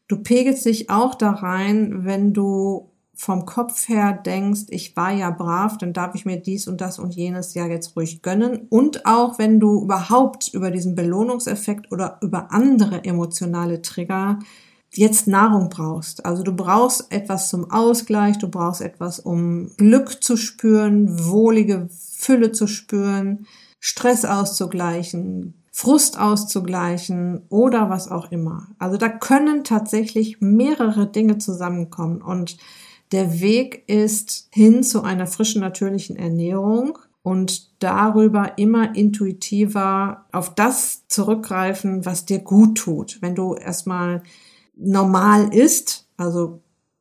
Du 0.09 0.17
pegelst 0.17 0.65
dich 0.67 0.91
auch 0.91 1.15
da 1.15 1.31
rein, 1.31 2.05
wenn 2.05 2.33
du 2.33 2.91
vom 3.17 3.47
Kopf 3.47 3.89
her 3.89 4.13
denkst, 4.13 4.67
ich 4.69 4.95
war 4.95 5.11
ja 5.11 5.31
brav, 5.31 5.79
dann 5.79 5.95
darf 5.95 6.15
ich 6.15 6.27
mir 6.27 6.37
dies 6.37 6.69
und 6.69 6.81
das 6.83 6.99
und 6.99 7.15
jenes 7.15 7.55
ja 7.55 7.67
jetzt 7.67 7.97
ruhig 7.97 8.21
gönnen. 8.21 8.67
Und 8.69 9.07
auch 9.07 9.39
wenn 9.39 9.59
du 9.59 9.83
überhaupt 9.83 10.49
über 10.53 10.71
diesen 10.71 10.95
Belohnungseffekt 10.95 11.91
oder 11.91 12.19
über 12.21 12.53
andere 12.53 13.05
emotionale 13.05 13.81
Trigger 13.81 14.39
jetzt 14.91 15.27
Nahrung 15.27 15.71
brauchst. 15.71 16.25
Also 16.27 16.43
du 16.43 16.53
brauchst 16.53 17.11
etwas 17.11 17.49
zum 17.49 17.71
Ausgleich, 17.71 18.39
du 18.39 18.49
brauchst 18.49 18.83
etwas, 18.83 19.19
um 19.19 19.71
Glück 19.77 20.23
zu 20.23 20.37
spüren, 20.37 21.27
wohlige 21.27 21.89
Fülle 21.91 22.53
zu 22.53 22.67
spüren, 22.67 23.47
Stress 23.81 24.25
auszugleichen, 24.25 25.55
Frust 25.73 26.19
auszugleichen 26.19 27.43
oder 27.49 27.91
was 27.91 28.11
auch 28.11 28.31
immer. 28.31 28.69
Also 28.79 28.97
da 28.97 29.09
können 29.09 29.65
tatsächlich 29.65 30.41
mehrere 30.41 31.07
Dinge 31.07 31.39
zusammenkommen 31.39 32.23
und 32.23 32.57
der 33.17 33.41
Weg 33.41 33.83
ist 33.87 34.47
hin 34.53 34.83
zu 34.83 35.03
einer 35.03 35.27
frischen, 35.27 35.63
natürlichen 35.63 36.17
Ernährung 36.17 36.99
und 37.23 37.83
darüber 37.83 38.59
immer 38.59 38.95
intuitiver 38.95 40.27
auf 40.33 40.55
das 40.55 41.09
zurückgreifen, 41.09 42.05
was 42.05 42.27
dir 42.27 42.41
gut 42.41 42.77
tut. 42.77 43.23
Wenn 43.23 43.35
du 43.35 43.55
erstmal 43.55 44.23
normal 44.77 45.55
isst, 45.55 46.07
also 46.19 46.61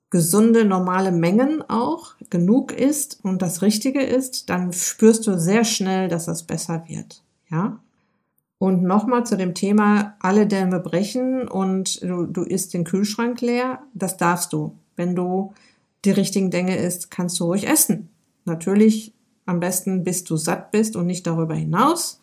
gesunde, 0.10 0.64
normale 0.64 1.12
Mengen 1.12 1.62
auch, 1.68 2.14
genug 2.30 2.72
ist 2.72 3.20
und 3.22 3.42
das 3.42 3.62
Richtige 3.62 4.02
ist, 4.02 4.50
dann 4.50 4.72
spürst 4.72 5.28
du 5.28 5.38
sehr 5.38 5.66
schnell, 5.66 6.08
dass 6.08 6.28
das 6.28 6.44
besser 6.44 6.86
wird. 6.88 7.24
Ja? 7.52 7.82
Und 8.58 8.84
nochmal 8.84 9.26
zu 9.26 9.36
dem 9.36 9.54
Thema, 9.54 10.16
alle 10.22 10.48
Dämme 10.48 10.80
brechen 10.80 11.46
und 11.46 12.02
du, 12.02 12.26
du 12.26 12.44
isst 12.44 12.74
den 12.74 12.86
Kühlschrank 12.86 13.42
leer, 13.42 13.80
das 13.94 14.16
darfst 14.16 14.54
du. 14.54 14.78
Wenn 14.96 15.14
du 15.14 15.54
die 16.06 16.12
richtigen 16.12 16.52
Dinge 16.52 16.76
isst, 16.78 17.12
kannst 17.12 17.40
du 17.40 17.46
ruhig 17.46 17.68
essen. 17.68 18.10
Natürlich 18.46 19.14
am 19.46 19.60
besten, 19.60 20.04
bis 20.04 20.24
du 20.24 20.38
satt 20.38 20.72
bist 20.72 20.96
und 20.96 21.06
nicht 21.06 21.28
darüber 21.28 21.56
hinaus. 21.56 22.20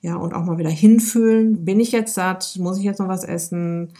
Ja, 0.00 0.16
und 0.16 0.34
auch 0.34 0.44
mal 0.44 0.58
wieder 0.58 0.70
hinfühlen. 0.70 1.64
Bin 1.64 1.80
ich 1.80 1.92
jetzt 1.92 2.14
satt? 2.14 2.56
Muss 2.58 2.78
ich 2.78 2.84
jetzt 2.84 2.98
noch 2.98 3.08
was 3.08 3.24
essen? 3.24 3.92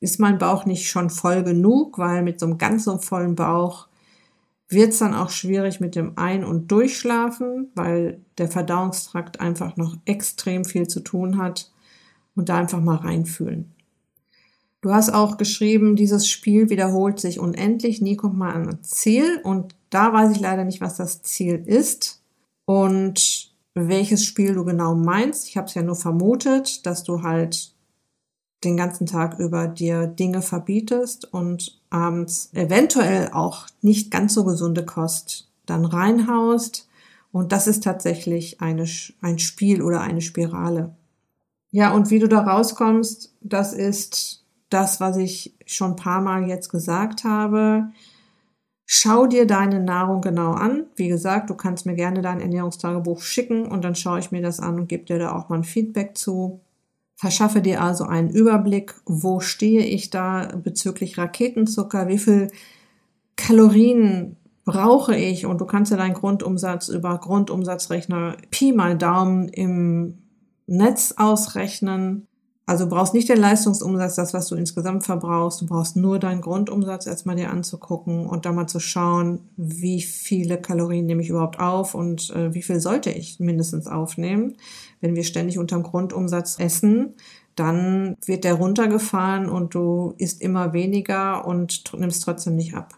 ist 0.00 0.20
mein 0.20 0.38
Bauch 0.38 0.66
nicht 0.66 0.88
schon 0.88 1.10
voll 1.10 1.42
genug, 1.42 1.98
weil 1.98 2.22
mit 2.22 2.40
so 2.40 2.46
einem 2.46 2.58
ganz 2.58 2.84
so 2.84 2.98
vollen 2.98 3.34
Bauch 3.34 3.88
wird 4.68 4.92
es 4.92 4.98
dann 4.98 5.14
auch 5.14 5.30
schwierig 5.30 5.80
mit 5.80 5.94
dem 5.94 6.12
Ein- 6.16 6.44
und 6.44 6.70
Durchschlafen, 6.70 7.70
weil 7.74 8.20
der 8.38 8.48
Verdauungstrakt 8.48 9.40
einfach 9.40 9.76
noch 9.76 9.96
extrem 10.04 10.64
viel 10.64 10.88
zu 10.88 11.00
tun 11.00 11.38
hat. 11.38 11.70
und 12.34 12.50
da 12.50 12.58
einfach 12.58 12.82
mal 12.82 12.96
reinfühlen. 12.96 13.72
Du 14.86 14.94
hast 14.94 15.12
auch 15.12 15.36
geschrieben, 15.36 15.96
dieses 15.96 16.28
Spiel 16.28 16.70
wiederholt 16.70 17.18
sich 17.18 17.40
unendlich, 17.40 18.00
nie 18.00 18.14
kommt 18.14 18.38
mal 18.38 18.52
an 18.52 18.68
ein 18.68 18.84
Ziel 18.84 19.40
und 19.42 19.74
da 19.90 20.12
weiß 20.12 20.30
ich 20.30 20.38
leider 20.38 20.62
nicht, 20.62 20.80
was 20.80 20.96
das 20.96 21.22
Ziel 21.22 21.60
ist 21.66 22.22
und 22.66 23.50
welches 23.74 24.24
Spiel 24.24 24.54
du 24.54 24.64
genau 24.64 24.94
meinst. 24.94 25.48
Ich 25.48 25.56
habe 25.56 25.66
es 25.66 25.74
ja 25.74 25.82
nur 25.82 25.96
vermutet, 25.96 26.86
dass 26.86 27.02
du 27.02 27.24
halt 27.24 27.74
den 28.62 28.76
ganzen 28.76 29.06
Tag 29.08 29.40
über 29.40 29.66
dir 29.66 30.06
Dinge 30.06 30.40
verbietest 30.40 31.32
und 31.34 31.80
abends 31.90 32.50
eventuell 32.52 33.30
auch 33.32 33.66
nicht 33.82 34.12
ganz 34.12 34.34
so 34.34 34.44
gesunde 34.44 34.84
Kost 34.84 35.48
dann 35.66 35.84
reinhaust. 35.84 36.88
Und 37.32 37.50
das 37.50 37.66
ist 37.66 37.82
tatsächlich 37.82 38.60
eine, 38.60 38.86
ein 39.20 39.40
Spiel 39.40 39.82
oder 39.82 40.02
eine 40.02 40.20
Spirale. 40.20 40.94
Ja, 41.72 41.92
und 41.92 42.10
wie 42.10 42.20
du 42.20 42.28
da 42.28 42.42
rauskommst, 42.42 43.34
das 43.40 43.72
ist 43.72 44.45
das, 44.68 45.00
was 45.00 45.16
ich 45.16 45.56
schon 45.66 45.92
ein 45.92 45.96
paar 45.96 46.20
Mal 46.20 46.48
jetzt 46.48 46.70
gesagt 46.70 47.24
habe. 47.24 47.90
Schau 48.84 49.26
dir 49.26 49.46
deine 49.46 49.80
Nahrung 49.80 50.20
genau 50.20 50.52
an. 50.52 50.86
Wie 50.94 51.08
gesagt, 51.08 51.50
du 51.50 51.54
kannst 51.54 51.86
mir 51.86 51.94
gerne 51.94 52.22
dein 52.22 52.40
Ernährungstagebuch 52.40 53.20
schicken 53.20 53.66
und 53.66 53.84
dann 53.84 53.94
schaue 53.94 54.20
ich 54.20 54.30
mir 54.30 54.42
das 54.42 54.60
an 54.60 54.78
und 54.78 54.88
gebe 54.88 55.04
dir 55.04 55.18
da 55.18 55.34
auch 55.34 55.48
mal 55.48 55.56
ein 55.56 55.64
Feedback 55.64 56.16
zu. 56.16 56.60
Verschaffe 57.16 57.62
dir 57.62 57.82
also 57.82 58.04
einen 58.04 58.30
Überblick, 58.30 58.94
wo 59.06 59.40
stehe 59.40 59.84
ich 59.84 60.10
da 60.10 60.48
bezüglich 60.62 61.18
Raketenzucker, 61.18 62.08
wie 62.08 62.18
viel 62.18 62.50
Kalorien 63.36 64.36
brauche 64.64 65.16
ich 65.16 65.46
und 65.46 65.60
du 65.60 65.64
kannst 65.64 65.92
dir 65.92 65.96
deinen 65.96 66.14
Grundumsatz 66.14 66.88
über 66.88 67.16
Grundumsatzrechner 67.18 68.36
Pi 68.50 68.72
mal 68.72 68.98
Daumen 68.98 69.48
im 69.48 70.18
Netz 70.66 71.14
ausrechnen. 71.16 72.26
Also 72.68 72.88
brauchst 72.88 73.14
nicht 73.14 73.28
den 73.28 73.38
Leistungsumsatz, 73.38 74.16
das, 74.16 74.34
was 74.34 74.48
du 74.48 74.56
insgesamt 74.56 75.04
verbrauchst. 75.04 75.60
Du 75.60 75.66
brauchst 75.66 75.94
nur 75.94 76.18
deinen 76.18 76.40
Grundumsatz 76.40 77.06
erstmal 77.06 77.36
dir 77.36 77.50
anzugucken 77.50 78.26
und 78.26 78.44
da 78.44 78.50
mal 78.50 78.66
zu 78.66 78.80
schauen, 78.80 79.38
wie 79.56 80.02
viele 80.02 80.60
Kalorien 80.60 81.06
nehme 81.06 81.22
ich 81.22 81.28
überhaupt 81.28 81.60
auf 81.60 81.94
und 81.94 82.30
äh, 82.30 82.52
wie 82.54 82.62
viel 82.62 82.80
sollte 82.80 83.10
ich 83.10 83.38
mindestens 83.38 83.86
aufnehmen. 83.86 84.56
Wenn 85.00 85.14
wir 85.14 85.22
ständig 85.22 85.58
unterm 85.58 85.84
Grundumsatz 85.84 86.58
essen, 86.58 87.14
dann 87.54 88.16
wird 88.26 88.42
der 88.42 88.54
runtergefahren 88.54 89.48
und 89.48 89.72
du 89.74 90.14
isst 90.18 90.42
immer 90.42 90.72
weniger 90.72 91.46
und 91.46 91.84
nimmst 91.96 92.24
trotzdem 92.24 92.56
nicht 92.56 92.74
ab. 92.74 92.94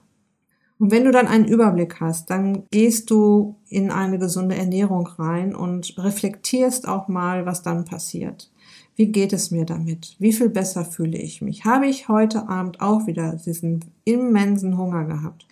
Und 0.78 0.92
wenn 0.92 1.04
du 1.04 1.10
dann 1.10 1.26
einen 1.26 1.46
Überblick 1.46 2.00
hast, 2.00 2.30
dann 2.30 2.64
gehst 2.70 3.10
du 3.10 3.56
in 3.68 3.90
eine 3.90 4.18
gesunde 4.18 4.56
Ernährung 4.56 5.06
rein 5.06 5.54
und 5.54 5.94
reflektierst 5.98 6.88
auch 6.88 7.08
mal, 7.08 7.44
was 7.46 7.62
dann 7.62 7.84
passiert. 7.84 8.50
Wie 8.98 9.12
geht 9.12 9.32
es 9.32 9.52
mir 9.52 9.64
damit? 9.64 10.16
Wie 10.18 10.32
viel 10.32 10.48
besser 10.48 10.84
fühle 10.84 11.18
ich 11.18 11.40
mich? 11.40 11.64
Habe 11.64 11.86
ich 11.86 12.08
heute 12.08 12.48
Abend 12.48 12.80
auch 12.80 13.06
wieder 13.06 13.36
diesen 13.36 13.84
immensen 14.02 14.76
Hunger 14.76 15.04
gehabt? 15.04 15.46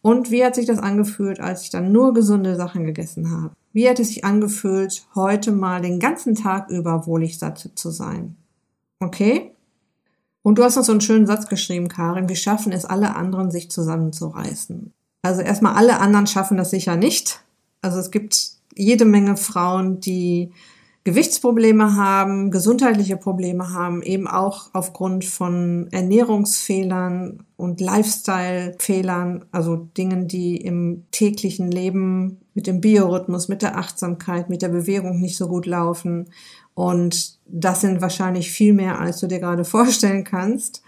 Und 0.00 0.30
wie 0.30 0.42
hat 0.42 0.54
sich 0.54 0.64
das 0.64 0.78
angefühlt, 0.78 1.38
als 1.38 1.64
ich 1.64 1.68
dann 1.68 1.92
nur 1.92 2.14
gesunde 2.14 2.56
Sachen 2.56 2.86
gegessen 2.86 3.30
habe? 3.30 3.50
Wie 3.74 3.86
hat 3.86 4.00
es 4.00 4.08
sich 4.08 4.24
angefühlt, 4.24 5.06
heute 5.14 5.52
mal 5.52 5.82
den 5.82 6.00
ganzen 6.00 6.34
Tag 6.34 6.70
über 6.70 7.06
wohlig 7.06 7.38
satt 7.38 7.70
zu 7.74 7.90
sein? 7.90 8.36
Okay? 9.00 9.52
Und 10.42 10.56
du 10.56 10.64
hast 10.64 10.76
noch 10.76 10.84
so 10.84 10.92
einen 10.92 11.02
schönen 11.02 11.26
Satz 11.26 11.46
geschrieben, 11.46 11.88
Karin. 11.88 12.30
Wir 12.30 12.36
schaffen 12.36 12.72
es, 12.72 12.86
alle 12.86 13.16
anderen 13.16 13.50
sich 13.50 13.70
zusammenzureißen. 13.70 14.94
Also 15.20 15.42
erstmal 15.42 15.74
alle 15.74 16.00
anderen 16.00 16.26
schaffen 16.26 16.56
das 16.56 16.70
sicher 16.70 16.96
nicht. 16.96 17.42
Also 17.82 17.98
es 17.98 18.10
gibt 18.10 18.52
jede 18.74 19.04
Menge 19.04 19.36
Frauen, 19.36 20.00
die 20.00 20.52
Gewichtsprobleme 21.04 21.96
haben, 21.96 22.50
gesundheitliche 22.50 23.16
Probleme 23.16 23.72
haben, 23.72 24.02
eben 24.02 24.26
auch 24.26 24.70
aufgrund 24.74 25.24
von 25.24 25.88
Ernährungsfehlern 25.90 27.44
und 27.56 27.80
Lifestyle-Fehlern, 27.80 29.46
also 29.50 29.76
Dingen, 29.76 30.28
die 30.28 30.56
im 30.56 31.04
täglichen 31.10 31.70
Leben 31.70 32.40
mit 32.52 32.66
dem 32.66 32.80
Biorhythmus, 32.80 33.48
mit 33.48 33.62
der 33.62 33.78
Achtsamkeit, 33.78 34.50
mit 34.50 34.60
der 34.60 34.68
Bewegung 34.68 35.20
nicht 35.20 35.36
so 35.36 35.48
gut 35.48 35.66
laufen. 35.66 36.30
Und 36.74 37.38
das 37.46 37.80
sind 37.80 38.02
wahrscheinlich 38.02 38.50
viel 38.50 38.74
mehr, 38.74 39.00
als 39.00 39.20
du 39.20 39.28
dir 39.28 39.38
gerade 39.38 39.64
vorstellen 39.66 40.24
kannst. 40.24 40.82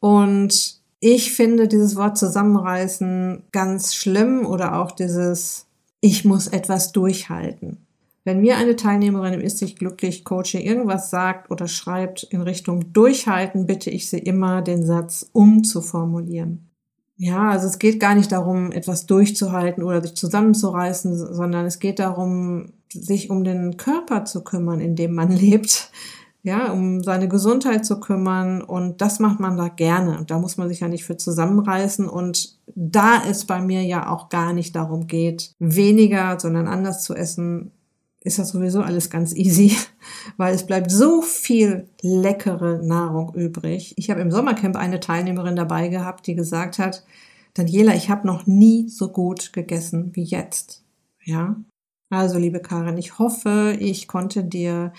Und 0.00 0.80
ich 0.98 1.32
finde 1.32 1.68
dieses 1.68 1.96
Wort 1.96 2.18
zusammenreißen 2.18 3.44
ganz 3.52 3.94
schlimm 3.94 4.44
oder 4.44 4.80
auch 4.80 4.90
dieses 4.90 5.66
ich 6.00 6.24
muss 6.24 6.48
etwas 6.48 6.92
durchhalten. 6.92 7.86
Wenn 8.30 8.42
mir 8.42 8.58
eine 8.58 8.76
Teilnehmerin 8.76 9.32
im 9.32 9.40
Ist 9.40 9.58
sich 9.58 9.74
glücklich 9.74 10.24
Coaching 10.24 10.60
irgendwas 10.60 11.10
sagt 11.10 11.50
oder 11.50 11.66
schreibt 11.66 12.22
in 12.22 12.42
Richtung 12.42 12.92
durchhalten, 12.92 13.66
bitte 13.66 13.90
ich 13.90 14.08
sie 14.08 14.20
immer, 14.20 14.62
den 14.62 14.86
Satz 14.86 15.28
umzuformulieren. 15.32 16.70
Ja, 17.16 17.50
also 17.50 17.66
es 17.66 17.80
geht 17.80 17.98
gar 17.98 18.14
nicht 18.14 18.30
darum, 18.30 18.70
etwas 18.70 19.06
durchzuhalten 19.06 19.82
oder 19.82 20.00
sich 20.00 20.14
zusammenzureißen, 20.14 21.34
sondern 21.34 21.66
es 21.66 21.80
geht 21.80 21.98
darum, 21.98 22.72
sich 22.92 23.30
um 23.30 23.42
den 23.42 23.76
Körper 23.76 24.24
zu 24.24 24.44
kümmern, 24.44 24.78
in 24.78 24.94
dem 24.94 25.12
man 25.12 25.32
lebt, 25.36 25.90
ja, 26.44 26.70
um 26.70 27.02
seine 27.02 27.26
Gesundheit 27.26 27.84
zu 27.84 27.98
kümmern. 27.98 28.62
Und 28.62 29.00
das 29.00 29.18
macht 29.18 29.40
man 29.40 29.56
da 29.56 29.66
gerne. 29.66 30.18
Und 30.18 30.30
da 30.30 30.38
muss 30.38 30.56
man 30.56 30.68
sich 30.68 30.78
ja 30.78 30.86
nicht 30.88 31.04
für 31.04 31.16
zusammenreißen. 31.16 32.08
Und 32.08 32.60
da 32.76 33.24
es 33.28 33.44
bei 33.44 33.60
mir 33.60 33.82
ja 33.82 34.08
auch 34.08 34.28
gar 34.28 34.52
nicht 34.52 34.76
darum 34.76 35.08
geht, 35.08 35.50
weniger, 35.58 36.38
sondern 36.38 36.68
anders 36.68 37.02
zu 37.02 37.16
essen, 37.16 37.72
ist 38.22 38.38
das 38.38 38.50
sowieso 38.50 38.82
alles 38.82 39.10
ganz 39.10 39.34
easy, 39.34 39.76
weil 40.36 40.54
es 40.54 40.66
bleibt 40.66 40.90
so 40.90 41.22
viel 41.22 41.88
leckere 42.02 42.80
Nahrung 42.82 43.34
übrig. 43.34 43.94
Ich 43.96 44.10
habe 44.10 44.20
im 44.20 44.30
Sommercamp 44.30 44.76
eine 44.76 45.00
Teilnehmerin 45.00 45.56
dabei 45.56 45.88
gehabt, 45.88 46.26
die 46.26 46.34
gesagt 46.34 46.78
hat, 46.78 47.04
Daniela, 47.54 47.94
ich 47.94 48.10
habe 48.10 48.26
noch 48.26 48.46
nie 48.46 48.88
so 48.88 49.10
gut 49.10 49.52
gegessen 49.52 50.10
wie 50.14 50.22
jetzt. 50.22 50.84
Ja. 51.24 51.56
Also, 52.10 52.38
liebe 52.38 52.60
Karin, 52.60 52.98
ich 52.98 53.18
hoffe, 53.18 53.76
ich 53.78 54.08
konnte 54.08 54.44
dir 54.44 54.92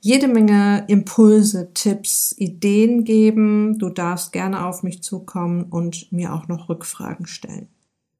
jede 0.00 0.28
Menge 0.28 0.84
Impulse, 0.88 1.72
Tipps, 1.72 2.34
Ideen 2.36 3.04
geben. 3.04 3.78
Du 3.78 3.88
darfst 3.88 4.32
gerne 4.32 4.66
auf 4.66 4.82
mich 4.82 5.02
zukommen 5.02 5.64
und 5.64 6.12
mir 6.12 6.34
auch 6.34 6.46
noch 6.46 6.68
Rückfragen 6.68 7.26
stellen. 7.26 7.68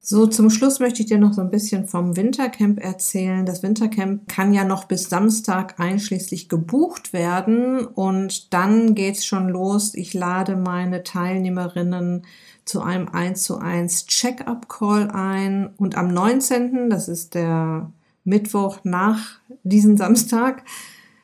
So, 0.00 0.26
zum 0.26 0.48
Schluss 0.48 0.78
möchte 0.78 1.02
ich 1.02 1.08
dir 1.08 1.18
noch 1.18 1.32
so 1.32 1.40
ein 1.40 1.50
bisschen 1.50 1.88
vom 1.88 2.16
Wintercamp 2.16 2.82
erzählen. 2.82 3.44
Das 3.44 3.62
Wintercamp 3.62 4.28
kann 4.28 4.54
ja 4.54 4.64
noch 4.64 4.84
bis 4.84 5.10
Samstag 5.10 5.78
einschließlich 5.80 6.48
gebucht 6.48 7.12
werden 7.12 7.84
und 7.84 8.54
dann 8.54 8.94
geht's 8.94 9.26
schon 9.26 9.48
los. 9.48 9.94
Ich 9.94 10.14
lade 10.14 10.56
meine 10.56 11.02
Teilnehmerinnen 11.02 12.22
zu 12.64 12.80
einem 12.80 13.08
1 13.08 13.42
zu 13.42 13.58
1 13.58 14.06
Check-up-Call 14.06 15.10
ein 15.10 15.70
und 15.76 15.96
am 15.96 16.08
19., 16.08 16.90
das 16.90 17.08
ist 17.08 17.34
der 17.34 17.90
Mittwoch 18.24 18.78
nach 18.84 19.40
diesem 19.64 19.96
Samstag, 19.96 20.62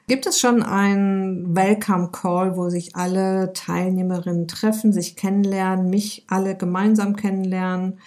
gibt 0.09 0.27
es 0.27 0.41
schon 0.41 0.63
einen 0.63 1.55
Welcome 1.55 2.11
Call, 2.11 2.57
wo 2.57 2.69
sich 2.69 2.97
alle 2.97 3.53
Teilnehmerinnen 3.53 4.49
treffen, 4.49 4.93
sich 4.93 5.17
kennenlernen, 5.17 5.89
mich 5.89 6.25
alle 6.29 6.57
gemeinsam 6.57 7.15
kennenlernen 7.15 7.99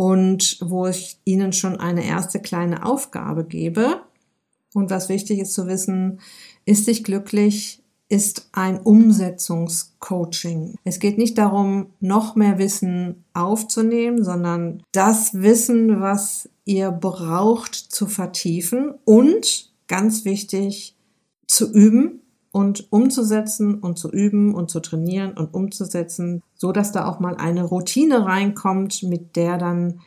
und 0.00 0.56
wo 0.62 0.86
ich 0.86 1.18
Ihnen 1.26 1.52
schon 1.52 1.78
eine 1.78 2.02
erste 2.06 2.40
kleine 2.40 2.86
Aufgabe 2.86 3.44
gebe. 3.44 4.00
Und 4.72 4.88
was 4.88 5.10
wichtig 5.10 5.40
ist 5.40 5.52
zu 5.52 5.66
wissen, 5.66 6.20
ist 6.64 6.86
sich 6.86 7.04
glücklich, 7.04 7.82
ist 8.08 8.48
ein 8.52 8.80
Umsetzungscoaching. 8.80 10.76
Es 10.84 11.00
geht 11.00 11.18
nicht 11.18 11.36
darum, 11.36 11.90
noch 12.00 12.34
mehr 12.34 12.56
Wissen 12.56 13.24
aufzunehmen, 13.34 14.24
sondern 14.24 14.82
das 14.92 15.34
Wissen, 15.34 16.00
was 16.00 16.48
ihr 16.64 16.92
braucht, 16.92 17.74
zu 17.74 18.06
vertiefen 18.06 18.94
und 19.04 19.70
ganz 19.86 20.24
wichtig, 20.24 20.96
zu 21.46 21.70
üben 21.70 22.22
und 22.52 22.90
umzusetzen 22.90 23.74
und 23.74 23.98
zu 23.98 24.10
üben 24.10 24.54
und 24.54 24.70
zu 24.70 24.80
trainieren 24.80 25.34
und 25.34 25.52
umzusetzen, 25.52 26.42
so 26.60 26.72
dass 26.72 26.92
da 26.92 27.06
auch 27.06 27.20
mal 27.20 27.36
eine 27.36 27.64
Routine 27.64 28.26
reinkommt, 28.26 29.02
mit 29.02 29.34
der 29.34 29.56
dann 29.56 30.00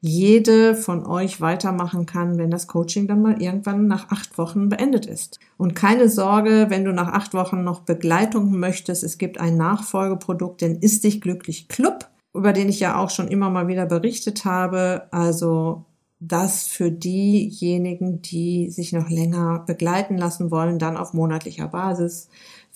jede 0.00 0.74
von 0.74 1.04
euch 1.04 1.42
weitermachen 1.42 2.06
kann, 2.06 2.38
wenn 2.38 2.50
das 2.50 2.66
Coaching 2.66 3.06
dann 3.06 3.20
mal 3.20 3.42
irgendwann 3.42 3.88
nach 3.88 4.10
acht 4.10 4.38
Wochen 4.38 4.70
beendet 4.70 5.04
ist. 5.04 5.38
Und 5.58 5.74
keine 5.74 6.08
Sorge, 6.08 6.66
wenn 6.70 6.86
du 6.86 6.94
nach 6.94 7.12
acht 7.12 7.34
Wochen 7.34 7.62
noch 7.62 7.80
Begleitung 7.80 8.58
möchtest, 8.58 9.04
es 9.04 9.18
gibt 9.18 9.38
ein 9.38 9.58
Nachfolgeprodukt, 9.58 10.62
den 10.62 10.76
Ist 10.76 11.04
dich 11.04 11.20
glücklich 11.20 11.68
Club, 11.68 12.08
über 12.32 12.54
den 12.54 12.70
ich 12.70 12.80
ja 12.80 12.96
auch 12.96 13.10
schon 13.10 13.28
immer 13.28 13.50
mal 13.50 13.68
wieder 13.68 13.84
berichtet 13.84 14.46
habe. 14.46 15.08
Also 15.10 15.84
das 16.20 16.66
für 16.66 16.90
diejenigen, 16.90 18.22
die 18.22 18.70
sich 18.70 18.94
noch 18.94 19.10
länger 19.10 19.64
begleiten 19.66 20.16
lassen 20.16 20.50
wollen, 20.50 20.78
dann 20.78 20.96
auf 20.96 21.12
monatlicher 21.12 21.68
Basis, 21.68 22.28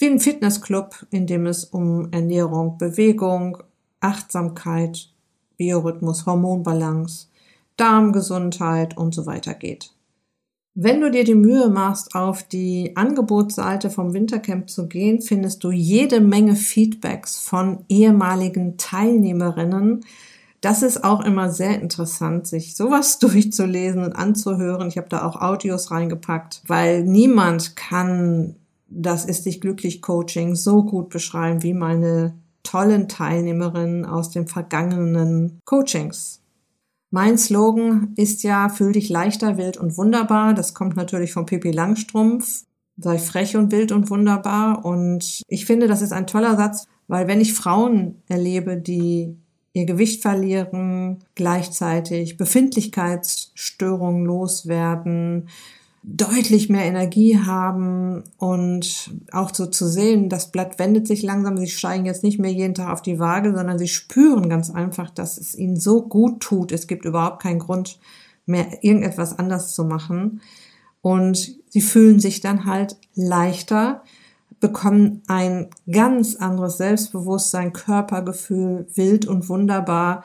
wie 0.02 0.08
ein 0.08 0.20
Fitnessclub, 0.20 1.06
in 1.10 1.28
dem 1.28 1.46
es 1.46 1.64
um 1.64 2.08
Ernährung, 2.10 2.76
Bewegung, 2.76 3.58
Achtsamkeit, 4.00 5.08
Biorhythmus, 5.56 6.26
Hormonbalance, 6.26 7.28
Darmgesundheit 7.76 8.96
und 8.96 9.14
so 9.14 9.26
weiter 9.26 9.54
geht. 9.54 9.92
Wenn 10.74 11.00
du 11.00 11.10
dir 11.10 11.22
die 11.22 11.36
Mühe 11.36 11.68
machst, 11.68 12.16
auf 12.16 12.42
die 12.42 12.96
Angebotsseite 12.96 13.90
vom 13.90 14.12
Wintercamp 14.12 14.68
zu 14.68 14.88
gehen, 14.88 15.20
findest 15.20 15.62
du 15.62 15.70
jede 15.70 16.20
Menge 16.20 16.56
Feedbacks 16.56 17.38
von 17.38 17.84
ehemaligen 17.88 18.78
Teilnehmerinnen. 18.78 20.04
Das 20.60 20.82
ist 20.82 21.04
auch 21.04 21.24
immer 21.24 21.50
sehr 21.50 21.80
interessant, 21.80 22.48
sich 22.48 22.74
sowas 22.74 23.18
durchzulesen 23.20 24.02
und 24.02 24.14
anzuhören. 24.14 24.88
Ich 24.88 24.96
habe 24.96 25.08
da 25.08 25.24
auch 25.24 25.40
Audios 25.40 25.92
reingepackt, 25.92 26.62
weil 26.66 27.04
niemand 27.04 27.76
kann 27.76 28.56
das 28.94 29.24
ist 29.24 29.46
dich 29.46 29.60
glücklich 29.60 30.02
Coaching 30.02 30.54
so 30.54 30.84
gut 30.84 31.08
beschreiben 31.08 31.62
wie 31.62 31.74
meine 31.74 32.34
tollen 32.62 33.08
Teilnehmerinnen 33.08 34.04
aus 34.04 34.30
den 34.30 34.46
vergangenen 34.46 35.60
Coachings. 35.64 36.40
Mein 37.10 37.36
Slogan 37.36 38.14
ist 38.16 38.42
ja, 38.42 38.68
fühl 38.68 38.92
dich 38.92 39.08
leichter, 39.08 39.58
wild 39.58 39.76
und 39.76 39.98
wunderbar. 39.98 40.54
Das 40.54 40.72
kommt 40.72 40.96
natürlich 40.96 41.32
von 41.32 41.44
Pippi 41.44 41.70
Langstrumpf. 41.70 42.64
Sei 42.96 43.18
frech 43.18 43.56
und 43.56 43.72
wild 43.72 43.92
und 43.92 44.08
wunderbar. 44.08 44.84
Und 44.84 45.42
ich 45.46 45.66
finde, 45.66 45.88
das 45.88 46.00
ist 46.00 46.12
ein 46.12 46.26
toller 46.26 46.56
Satz, 46.56 46.86
weil 47.08 47.28
wenn 47.28 47.40
ich 47.40 47.52
Frauen 47.52 48.22
erlebe, 48.28 48.78
die 48.78 49.36
ihr 49.74 49.84
Gewicht 49.84 50.22
verlieren, 50.22 51.24
gleichzeitig 51.34 52.36
Befindlichkeitsstörungen 52.36 54.24
loswerden, 54.24 55.48
deutlich 56.04 56.68
mehr 56.68 56.84
Energie 56.84 57.38
haben 57.38 58.24
und 58.38 59.10
auch 59.30 59.54
so 59.54 59.66
zu 59.66 59.86
sehen, 59.86 60.28
das 60.28 60.50
Blatt 60.50 60.78
wendet 60.78 61.06
sich 61.06 61.22
langsam, 61.22 61.56
sie 61.56 61.68
steigen 61.68 62.06
jetzt 62.06 62.24
nicht 62.24 62.40
mehr 62.40 62.50
jeden 62.50 62.74
Tag 62.74 62.92
auf 62.92 63.02
die 63.02 63.20
Waage, 63.20 63.54
sondern 63.54 63.78
sie 63.78 63.88
spüren 63.88 64.48
ganz 64.48 64.70
einfach, 64.70 65.10
dass 65.10 65.38
es 65.38 65.54
ihnen 65.54 65.76
so 65.76 66.02
gut 66.02 66.40
tut. 66.40 66.72
Es 66.72 66.88
gibt 66.88 67.04
überhaupt 67.04 67.42
keinen 67.42 67.60
Grund 67.60 68.00
mehr, 68.46 68.82
irgendetwas 68.82 69.38
anders 69.38 69.74
zu 69.74 69.84
machen. 69.84 70.40
Und 71.02 71.56
sie 71.68 71.80
fühlen 71.80 72.18
sich 72.18 72.40
dann 72.40 72.64
halt 72.64 72.96
leichter, 73.14 74.02
bekommen 74.58 75.22
ein 75.26 75.68
ganz 75.90 76.36
anderes 76.36 76.78
Selbstbewusstsein, 76.78 77.72
Körpergefühl, 77.72 78.86
wild 78.94 79.26
und 79.26 79.48
wunderbar, 79.48 80.24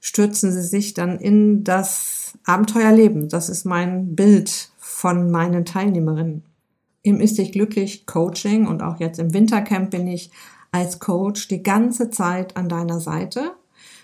stürzen 0.00 0.52
sie 0.52 0.62
sich 0.62 0.92
dann 0.92 1.18
in 1.18 1.64
das 1.64 2.23
Abenteuerleben. 2.44 3.28
Das 3.28 3.48
ist 3.48 3.64
mein 3.64 4.14
Bild 4.14 4.70
von 4.78 5.30
meinen 5.30 5.64
Teilnehmerinnen. 5.64 6.44
Im 7.02 7.20
Ist 7.20 7.38
dich 7.38 7.52
glücklich 7.52 8.06
Coaching 8.06 8.66
und 8.66 8.82
auch 8.82 9.00
jetzt 9.00 9.18
im 9.18 9.34
Wintercamp 9.34 9.90
bin 9.90 10.06
ich 10.06 10.30
als 10.72 10.98
Coach 10.98 11.48
die 11.48 11.62
ganze 11.62 12.10
Zeit 12.10 12.56
an 12.56 12.68
deiner 12.68 13.00
Seite. 13.00 13.52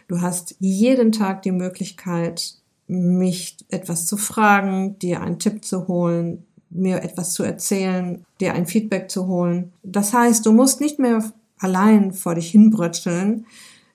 Du 0.09 0.21
hast 0.21 0.57
jeden 0.59 1.13
Tag 1.13 1.43
die 1.43 1.53
Möglichkeit, 1.53 2.55
mich 2.87 3.57
etwas 3.69 4.07
zu 4.07 4.17
fragen, 4.17 4.99
dir 4.99 5.23
einen 5.23 5.39
Tipp 5.39 5.65
zu 5.65 5.87
holen, 5.89 6.45
mir 6.69 7.03
etwas 7.03 7.33
zu 7.33 7.43
erzählen, 7.43 8.25
dir 8.41 8.55
ein 8.55 8.67
Feedback 8.67 9.11
zu 9.11 9.27
holen. 9.27 9.73
Das 9.83 10.13
heißt, 10.13 10.45
du 10.45 10.53
musst 10.53 10.81
nicht 10.81 10.99
mehr 10.99 11.33
allein 11.59 12.13
vor 12.13 12.35
dich 12.35 12.51
hinbrötscheln. 12.51 13.47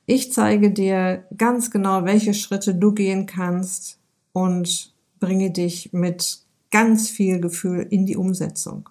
Ich 0.06 0.32
zeige 0.32 0.72
dir 0.72 1.26
ganz 1.38 1.72
genau, 1.72 2.06
welche 2.06 2.34
Schritte 2.34 2.76
du 2.76 2.94
gehen 2.94 3.26
kannst 3.26 4.00
und 4.36 4.94
bringe 5.22 5.50
dich 5.50 5.94
mit 5.94 6.40
ganz 6.70 7.10
viel 7.10 7.40
Gefühl 7.40 7.88
in 7.90 8.06
die 8.06 8.18
Umsetzung. 8.18 8.90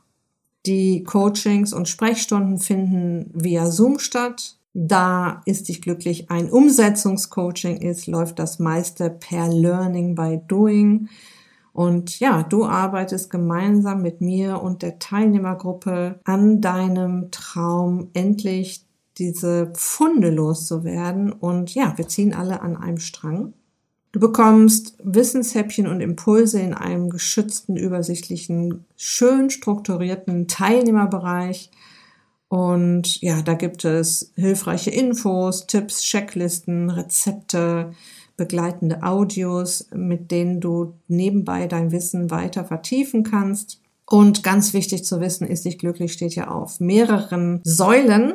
Die 0.65 1.05
Coachings 1.05 1.75
und 1.75 1.87
Sprechstunden 1.87 2.59
finden 2.59 3.31
via 3.35 3.67
Zoom 3.67 3.99
statt. 3.99 4.57
Da 4.73 5.43
ist 5.45 5.69
dich 5.69 5.83
glücklich 5.83 6.31
ein 6.31 6.51
Umsetzungscoaching 6.51 7.77
ist, 7.77 8.07
läuft 8.07 8.39
das 8.39 8.59
meiste 8.59 9.11
per 9.11 9.49
Learning 9.49 10.15
by 10.15 10.41
Doing. 10.49 11.11
Und 11.75 12.19
ja, 12.21 12.43
du 12.43 12.65
arbeitest 12.65 13.29
gemeinsam 13.29 14.01
mit 14.01 14.23
mir 14.23 14.63
und 14.63 14.81
der 14.81 14.99
Teilnehmergruppe 14.99 16.21
an 16.25 16.63
deinem 16.63 17.31
Traum, 17.33 18.09
endlich 18.15 18.87
diese 19.19 19.73
Pfunde 19.75 20.31
loszuwerden. 20.31 21.33
Und 21.33 21.75
ja, 21.75 21.93
wir 21.99 22.09
ziehen 22.09 22.33
alle 22.33 22.63
an 22.63 22.79
einem 22.79 22.99
Strang. 22.99 23.53
Du 24.15 24.21
bekommst 24.21 24.97
Wissenshäppchen 25.03 25.89
und 25.89 26.01
Impulse 26.01 26.61
in 26.61 26.73
einem 26.73 27.11
geschützten, 27.11 27.77
übersichtlichen, 27.77 28.85
schön 28.97 29.51
strukturierten 29.51 30.47
Teilnehmerbereich. 30.47 31.73
Und 32.47 33.21
ja, 33.23 33.43
da 33.43 33.55
gibt 33.55 33.85
es 33.85 34.31
hilfreiche 34.37 34.91
Infos, 34.91 35.67
Tipps, 35.67 36.03
Checklisten, 36.03 36.91
Rezepte, 36.91 37.91
begleitende 38.37 39.03
Audios, 39.03 39.89
mit 39.93 40.31
denen 40.31 40.61
du 40.61 40.95
nebenbei 41.09 41.67
dein 41.67 41.91
Wissen 41.91 42.31
weiter 42.31 42.65
vertiefen 42.65 43.25
kannst. 43.25 43.81
Und 44.07 44.45
ganz 44.45 44.75
wichtig 44.75 45.05
zu 45.05 45.19
wissen 45.21 45.45
ist, 45.45 45.65
dich 45.65 45.77
glücklich 45.77 46.13
steht 46.13 46.37
ja 46.37 46.53
auf 46.53 46.79
mehreren 46.79 47.61
Säulen 47.65 48.35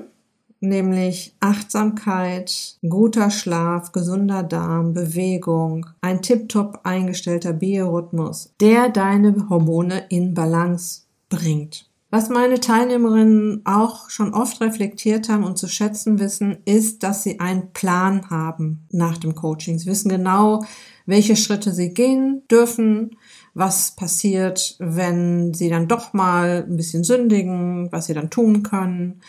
nämlich 0.61 1.35
Achtsamkeit, 1.39 2.77
guter 2.87 3.31
Schlaf, 3.31 3.91
gesunder 3.91 4.43
Darm, 4.43 4.93
Bewegung, 4.93 5.85
ein 6.01 6.21
tiptop 6.21 6.81
eingestellter 6.83 7.53
Biorhythmus, 7.53 8.53
der 8.59 8.89
deine 8.89 9.49
Hormone 9.49 10.05
in 10.09 10.33
Balance 10.33 11.03
bringt. 11.29 11.89
Was 12.11 12.29
meine 12.29 12.59
Teilnehmerinnen 12.59 13.61
auch 13.65 14.09
schon 14.09 14.33
oft 14.33 14.61
reflektiert 14.61 15.29
haben 15.29 15.43
und 15.43 15.59
zu 15.59 15.67
schätzen 15.67 16.19
wissen, 16.19 16.57
ist, 16.65 17.03
dass 17.03 17.21
sie 17.21 17.39
einen 17.39 17.71
Plan 17.71 18.31
haben 18.31 18.87
nach 18.91 19.17
dem 19.17 19.35
Coaching. 19.35 19.77
Sie 19.77 19.85
wissen 19.85 20.09
genau, 20.09 20.65
welche 21.05 21.35
Schritte 21.35 21.71
sie 21.71 21.93
gehen 21.93 22.41
dürfen, 22.49 23.15
was 23.53 23.95
passiert, 23.95 24.75
wenn 24.79 25.53
sie 25.53 25.69
dann 25.69 25.87
doch 25.87 26.13
mal 26.13 26.65
ein 26.67 26.77
bisschen 26.77 27.03
sündigen, 27.03 27.91
was 27.91 28.07
sie 28.07 28.15
dann 28.15 28.31
tun 28.31 28.63
können 28.63 29.21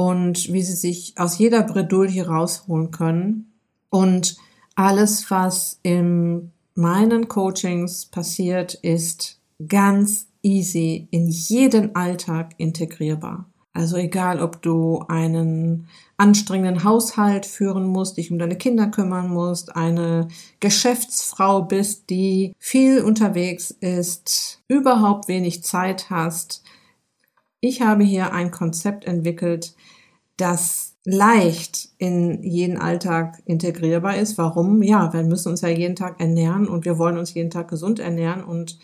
und 0.00 0.52
wie 0.52 0.62
sie 0.62 0.76
sich 0.76 1.14
aus 1.16 1.38
jeder 1.38 1.64
Bredouille 1.64 2.24
rausholen 2.24 2.92
können. 2.92 3.52
Und 3.90 4.36
alles, 4.76 5.28
was 5.28 5.80
in 5.82 6.52
meinen 6.76 7.26
Coachings 7.26 8.06
passiert, 8.06 8.74
ist 8.74 9.40
ganz 9.66 10.28
easy 10.40 11.08
in 11.10 11.26
jeden 11.26 11.96
Alltag 11.96 12.54
integrierbar. 12.58 13.46
Also 13.72 13.96
egal, 13.96 14.40
ob 14.40 14.62
du 14.62 15.04
einen 15.08 15.88
anstrengenden 16.16 16.84
Haushalt 16.84 17.44
führen 17.44 17.86
musst, 17.86 18.18
dich 18.18 18.30
um 18.30 18.38
deine 18.38 18.56
Kinder 18.56 18.86
kümmern 18.86 19.28
musst, 19.28 19.74
eine 19.74 20.28
Geschäftsfrau 20.60 21.62
bist, 21.62 22.08
die 22.08 22.54
viel 22.58 23.02
unterwegs 23.02 23.72
ist, 23.72 24.62
überhaupt 24.68 25.26
wenig 25.26 25.64
Zeit 25.64 26.08
hast, 26.08 26.62
ich 27.60 27.82
habe 27.82 28.04
hier 28.04 28.32
ein 28.32 28.50
Konzept 28.50 29.04
entwickelt, 29.04 29.74
das 30.36 30.94
leicht 31.04 31.88
in 31.98 32.42
jeden 32.42 32.76
Alltag 32.76 33.42
integrierbar 33.46 34.16
ist. 34.16 34.38
Warum? 34.38 34.82
Ja, 34.82 35.12
wir 35.12 35.22
müssen 35.22 35.48
uns 35.48 35.62
ja 35.62 35.68
jeden 35.68 35.96
Tag 35.96 36.20
ernähren 36.20 36.68
und 36.68 36.84
wir 36.84 36.98
wollen 36.98 37.18
uns 37.18 37.34
jeden 37.34 37.50
Tag 37.50 37.68
gesund 37.68 37.98
ernähren 37.98 38.44
und 38.44 38.78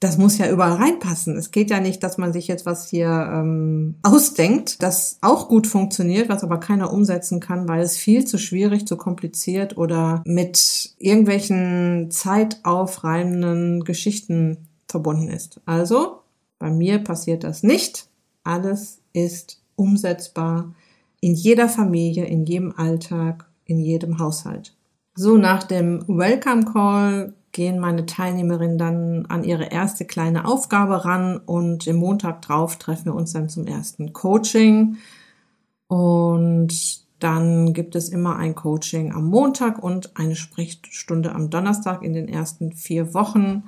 das 0.00 0.18
muss 0.18 0.36
ja 0.36 0.50
überall 0.50 0.74
reinpassen. 0.74 1.36
Es 1.36 1.50
geht 1.50 1.70
ja 1.70 1.80
nicht, 1.80 2.02
dass 2.02 2.18
man 2.18 2.32
sich 2.32 2.48
jetzt 2.48 2.66
was 2.66 2.90
hier 2.90 3.08
ähm, 3.08 3.94
ausdenkt, 4.02 4.82
das 4.82 5.18
auch 5.22 5.48
gut 5.48 5.66
funktioniert, 5.66 6.28
was 6.28 6.44
aber 6.44 6.60
keiner 6.60 6.92
umsetzen 6.92 7.40
kann, 7.40 7.66
weil 7.66 7.80
es 7.80 7.96
viel 7.96 8.26
zu 8.26 8.36
schwierig, 8.36 8.86
zu 8.86 8.96
kompliziert 8.96 9.78
oder 9.78 10.22
mit 10.26 10.94
irgendwelchen 10.98 12.10
zeitaufreibenden 12.10 13.84
Geschichten 13.84 14.68
verbunden 14.86 15.28
ist. 15.28 15.60
Also 15.64 16.20
bei 16.58 16.70
mir 16.70 16.98
passiert 16.98 17.44
das 17.44 17.62
nicht. 17.62 18.08
Alles 18.44 19.00
ist 19.12 19.62
umsetzbar 19.76 20.74
in 21.20 21.34
jeder 21.34 21.68
Familie, 21.68 22.24
in 22.26 22.44
jedem 22.44 22.72
Alltag, 22.76 23.46
in 23.64 23.80
jedem 23.80 24.18
Haushalt. 24.18 24.74
So, 25.14 25.36
nach 25.36 25.62
dem 25.62 26.04
Welcome 26.06 26.64
Call 26.64 27.34
gehen 27.52 27.78
meine 27.78 28.04
Teilnehmerinnen 28.04 28.76
dann 28.76 29.26
an 29.26 29.42
ihre 29.42 29.64
erste 29.64 30.04
kleine 30.04 30.44
Aufgabe 30.44 31.06
ran 31.06 31.38
und 31.38 31.86
im 31.86 31.96
Montag 31.96 32.42
drauf 32.42 32.76
treffen 32.76 33.06
wir 33.06 33.14
uns 33.14 33.32
dann 33.32 33.48
zum 33.48 33.66
ersten 33.66 34.12
Coaching. 34.12 34.98
Und 35.88 37.06
dann 37.18 37.72
gibt 37.72 37.96
es 37.96 38.10
immer 38.10 38.36
ein 38.36 38.54
Coaching 38.54 39.12
am 39.12 39.26
Montag 39.26 39.82
und 39.82 40.18
eine 40.18 40.36
Sprechstunde 40.36 41.34
am 41.34 41.48
Donnerstag 41.48 42.02
in 42.02 42.12
den 42.12 42.28
ersten 42.28 42.72
vier 42.72 43.14
Wochen. 43.14 43.64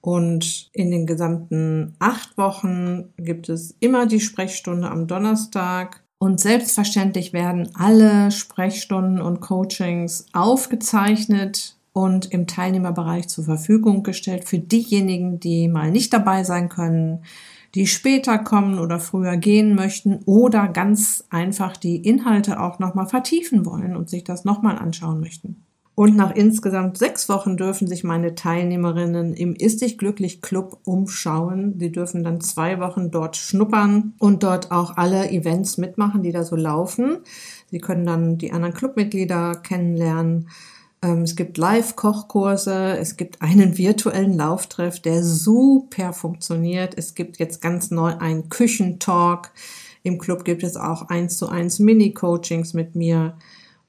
Und 0.00 0.70
in 0.72 0.90
den 0.90 1.06
gesamten 1.06 1.94
acht 1.98 2.38
Wochen 2.38 3.12
gibt 3.16 3.48
es 3.48 3.76
immer 3.80 4.06
die 4.06 4.20
Sprechstunde 4.20 4.90
am 4.90 5.06
Donnerstag. 5.06 6.02
Und 6.18 6.40
selbstverständlich 6.40 7.32
werden 7.32 7.70
alle 7.74 8.30
Sprechstunden 8.30 9.20
und 9.20 9.40
Coachings 9.40 10.26
aufgezeichnet 10.32 11.76
und 11.92 12.32
im 12.32 12.46
Teilnehmerbereich 12.46 13.28
zur 13.28 13.44
Verfügung 13.44 14.02
gestellt 14.02 14.44
für 14.44 14.58
diejenigen, 14.58 15.40
die 15.40 15.68
mal 15.68 15.90
nicht 15.90 16.12
dabei 16.12 16.44
sein 16.44 16.68
können, 16.68 17.24
die 17.74 17.86
später 17.86 18.38
kommen 18.38 18.78
oder 18.78 18.98
früher 18.98 19.36
gehen 19.36 19.74
möchten 19.74 20.20
oder 20.24 20.68
ganz 20.68 21.24
einfach 21.30 21.76
die 21.76 21.96
Inhalte 21.96 22.60
auch 22.60 22.78
nochmal 22.78 23.06
vertiefen 23.06 23.66
wollen 23.66 23.96
und 23.96 24.08
sich 24.08 24.24
das 24.24 24.44
nochmal 24.44 24.78
anschauen 24.78 25.20
möchten. 25.20 25.64
Und 25.98 26.14
nach 26.14 26.32
insgesamt 26.36 26.96
sechs 26.96 27.28
Wochen 27.28 27.56
dürfen 27.56 27.88
sich 27.88 28.04
meine 28.04 28.36
Teilnehmerinnen 28.36 29.34
im 29.34 29.56
Ist 29.56 29.80
dich 29.80 29.98
glücklich 29.98 30.42
Club 30.42 30.78
umschauen. 30.84 31.74
Sie 31.80 31.90
dürfen 31.90 32.22
dann 32.22 32.40
zwei 32.40 32.78
Wochen 32.78 33.10
dort 33.10 33.36
schnuppern 33.36 34.14
und 34.20 34.44
dort 34.44 34.70
auch 34.70 34.96
alle 34.96 35.28
Events 35.28 35.76
mitmachen, 35.76 36.22
die 36.22 36.30
da 36.30 36.44
so 36.44 36.54
laufen. 36.54 37.18
Sie 37.72 37.80
können 37.80 38.06
dann 38.06 38.38
die 38.38 38.52
anderen 38.52 38.74
Clubmitglieder 38.74 39.56
kennenlernen. 39.56 40.50
Ähm, 41.02 41.22
es 41.22 41.34
gibt 41.34 41.58
Live-Kochkurse, 41.58 42.96
es 42.96 43.16
gibt 43.16 43.42
einen 43.42 43.76
virtuellen 43.76 44.36
Lauftreff, 44.36 45.00
der 45.00 45.24
super 45.24 46.12
funktioniert. 46.12 46.94
Es 46.96 47.16
gibt 47.16 47.40
jetzt 47.40 47.60
ganz 47.60 47.90
neu 47.90 48.16
einen 48.16 48.48
Küchentalk. 48.50 49.50
Im 50.04 50.18
Club 50.18 50.44
gibt 50.44 50.62
es 50.62 50.76
auch 50.76 51.08
eins 51.08 51.38
zu 51.38 51.48
eins 51.48 51.80
Mini-Coachings 51.80 52.72
mit 52.72 52.94
mir. 52.94 53.36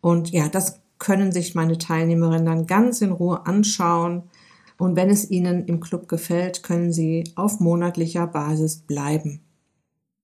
Und 0.02 0.32
ja, 0.32 0.48
das 0.48 0.80
können 1.00 1.32
sich 1.32 1.56
meine 1.56 1.78
Teilnehmerinnen 1.78 2.46
dann 2.46 2.68
ganz 2.68 3.02
in 3.02 3.12
Ruhe 3.12 3.46
anschauen. 3.46 4.24
Und 4.78 4.96
wenn 4.96 5.10
es 5.10 5.30
ihnen 5.30 5.66
im 5.66 5.80
Club 5.80 6.08
gefällt, 6.08 6.64
können 6.64 6.92
sie 6.92 7.24
auf 7.36 7.60
monatlicher 7.60 8.28
Basis 8.28 8.78
bleiben. 8.78 9.42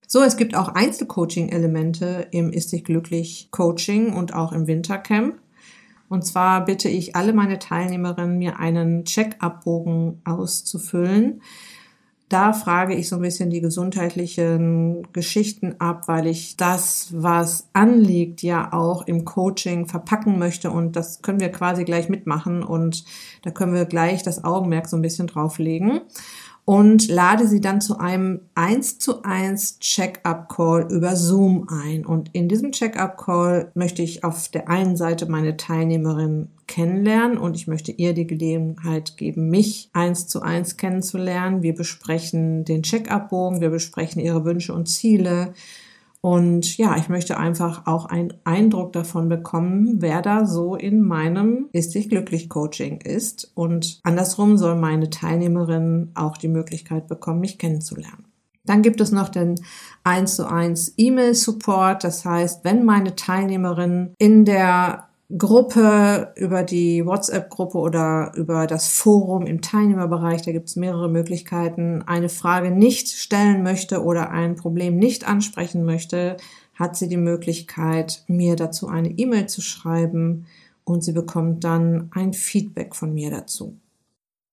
So, 0.08 0.22
es 0.22 0.38
gibt 0.38 0.56
auch 0.56 0.70
Einzelcoaching-Elemente 0.70 2.28
im 2.32 2.52
Ist 2.52 2.72
dich 2.72 2.84
glücklich 2.84 3.50
Coaching 3.52 4.14
und 4.14 4.34
auch 4.34 4.52
im 4.52 4.68
Wintercamp. 4.68 5.40
Und 6.08 6.24
zwar 6.24 6.64
bitte 6.66 6.88
ich 6.88 7.16
alle 7.16 7.34
meine 7.34 7.58
Teilnehmerinnen, 7.58 8.38
mir 8.38 8.60
einen 8.60 9.06
Check-up-Bogen 9.06 10.22
auszufüllen, 10.24 11.42
da 12.36 12.52
frage 12.52 12.96
ich 12.96 13.08
so 13.08 13.16
ein 13.16 13.22
bisschen 13.22 13.50
die 13.50 13.62
gesundheitlichen 13.62 15.08
Geschichten 15.14 15.76
ab, 15.80 16.10
weil 16.10 16.28
ich 16.28 16.58
das, 16.58 17.08
was 17.14 17.70
anliegt, 17.72 18.42
ja 18.42 18.74
auch 18.74 19.08
im 19.08 19.24
Coaching 19.24 19.86
verpacken 19.86 20.38
möchte 20.38 20.70
und 20.70 20.98
das 20.98 21.22
können 21.22 21.40
wir 21.40 21.50
quasi 21.50 21.86
gleich 21.86 22.10
mitmachen 22.10 22.62
und 22.62 23.06
da 23.44 23.52
können 23.52 23.74
wir 23.74 23.86
gleich 23.86 24.22
das 24.22 24.44
Augenmerk 24.44 24.90
so 24.90 24.98
ein 24.98 25.02
bisschen 25.02 25.28
drauflegen 25.28 26.02
und 26.66 27.08
lade 27.10 27.48
sie 27.48 27.62
dann 27.62 27.80
zu 27.80 28.00
einem 28.00 28.42
1 28.56 28.98
zu 28.98 29.22
1 29.22 29.80
Check-up-Call 29.80 30.88
über 30.92 31.16
Zoom 31.16 31.68
ein. 31.70 32.06
Und 32.06 32.32
in 32.34 32.50
diesem 32.50 32.72
Check-up-Call 32.72 33.72
möchte 33.76 34.02
ich 34.02 34.24
auf 34.24 34.50
der 34.50 34.68
einen 34.68 34.98
Seite 34.98 35.28
meine 35.28 35.58
Teilnehmerin 35.58 36.50
kennenlernen 36.66 37.38
und 37.38 37.56
ich 37.56 37.68
möchte 37.68 37.92
ihr 37.92 38.14
die 38.14 38.26
Gelegenheit 38.26 39.16
geben, 39.18 39.52
mich 39.52 39.92
eins 39.94 40.28
zu 40.28 40.42
eins 40.42 40.78
kennenzulernen. 40.78 41.62
Wir 41.62 41.76
besprechen 41.76 42.66
den 42.66 42.82
Check-up-Bogen, 42.82 43.62
wir 43.62 43.70
besprechen 43.70 44.20
ihre 44.20 44.44
Wünsche 44.44 44.74
und 44.74 44.88
Ziele. 44.88 45.54
Und 46.26 46.80
ja, 46.80 46.98
ich 46.98 47.08
möchte 47.08 47.38
einfach 47.38 47.86
auch 47.86 48.08
einen 48.08 48.34
Eindruck 48.46 48.94
davon 48.94 49.30
bekommen, 49.30 49.98
wer 50.02 50.24
da 50.24 50.48
so 50.48 50.76
in 50.76 51.04
meinem 51.04 51.70
Ist 51.72 51.94
dich 51.94 52.10
glücklich 52.10 52.50
Coaching 52.50 53.00
ist. 53.02 53.52
Und 53.54 54.00
andersrum 54.02 54.58
soll 54.58 54.76
meine 54.76 55.12
Teilnehmerin 55.12 56.10
auch 56.16 56.38
die 56.38 56.48
Möglichkeit 56.48 57.08
bekommen, 57.08 57.42
mich 57.42 57.60
kennenzulernen. 57.60 58.26
Dann 58.66 58.82
gibt 58.82 59.02
es 59.02 59.12
noch 59.12 59.30
den 59.30 59.54
1 60.04 60.38
zu 60.38 60.50
1 60.50 60.96
E-Mail 60.98 61.36
Support. 61.36 62.04
Das 62.04 62.26
heißt, 62.26 62.66
wenn 62.66 62.86
meine 62.86 63.16
Teilnehmerin 63.16 64.16
in 64.18 64.46
der 64.46 65.08
Gruppe, 65.36 66.34
über 66.36 66.62
die 66.62 67.04
WhatsApp-Gruppe 67.04 67.80
oder 67.80 68.32
über 68.36 68.68
das 68.68 68.90
Forum 68.90 69.48
im 69.48 69.62
Teilnehmerbereich, 69.62 70.44
da 70.44 70.52
gibt 70.52 70.70
es 70.70 70.76
mehrere 70.76 71.10
Möglichkeiten, 71.10 72.04
eine 72.06 72.30
Frage 72.30 72.70
nicht 72.70 73.10
stellen 73.10 73.64
möchte 73.64 74.04
oder 74.04 74.30
ein 74.30 74.56
Problem 74.56 74.98
nicht 74.98 75.28
ansprechen 75.28 75.84
möchte, 75.84 76.38
hat 76.76 76.96
sie 76.96 77.08
die 77.08 77.18
Möglichkeit, 77.18 78.24
mir 78.28 78.56
dazu 78.56 78.88
eine 78.88 79.10
E-Mail 79.10 79.48
zu 79.48 79.62
schreiben 79.62 80.46
und 80.84 81.04
sie 81.04 81.14
bekommt 81.14 81.64
dann 81.64 82.10
ein 82.14 82.34
Feedback 82.34 82.96
von 82.96 83.14
mir 83.14 83.32
dazu. 83.32 83.78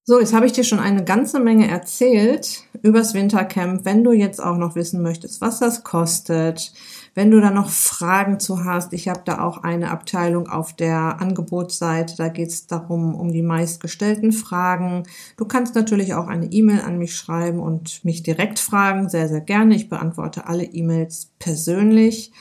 So, 0.05 0.19
jetzt 0.19 0.33
habe 0.33 0.47
ich 0.47 0.53
dir 0.53 0.65
schon 0.65 0.81
eine 0.81 1.05
ganze 1.05 1.39
Menge 1.39 1.69
erzählt 1.69 2.65
übers 2.83 3.15
Wintercamp. 3.15 3.85
Wenn 3.85 4.03
du 4.03 4.11
jetzt 4.13 4.43
auch 4.43 4.57
noch 4.57 4.75
wissen 4.75 5.01
möchtest, 5.01 5.41
was 5.41 5.61
das 5.61 5.85
kostet, 5.85 6.73
wenn 7.14 7.31
du 7.31 7.40
da 7.40 7.51
noch 7.51 7.68
Fragen 7.68 8.40
zu 8.40 8.64
hast, 8.64 8.92
ich 8.92 9.09
habe 9.09 9.20
da 9.25 9.42
auch 9.42 9.59
eine 9.59 9.90
Abteilung 9.90 10.48
auf 10.48 10.72
der 10.72 11.20
Angebotsseite, 11.20 12.16
da 12.16 12.29
geht 12.29 12.48
es 12.48 12.66
darum, 12.66 13.14
um 13.14 13.33
die 13.33 13.42
meistgestellten 13.42 14.33
Fragen. 14.33 15.03
Du 15.37 15.44
kannst 15.44 15.75
natürlich 15.75 16.14
auch 16.14 16.27
eine 16.27 16.46
E-Mail 16.46 16.81
an 16.81 16.98
mich 16.98 17.14
schreiben 17.14 17.61
und 17.61 18.03
mich 18.05 18.22
direkt 18.22 18.59
fragen, 18.59 19.11
sehr, 19.11 19.29
sehr 19.29 19.42
gerne. 19.42 19.75
Ich 19.75 19.90
beantworte 19.90 20.46
alle 20.46 20.64
E-Mails 20.64 21.31
persönlich. 21.38 22.33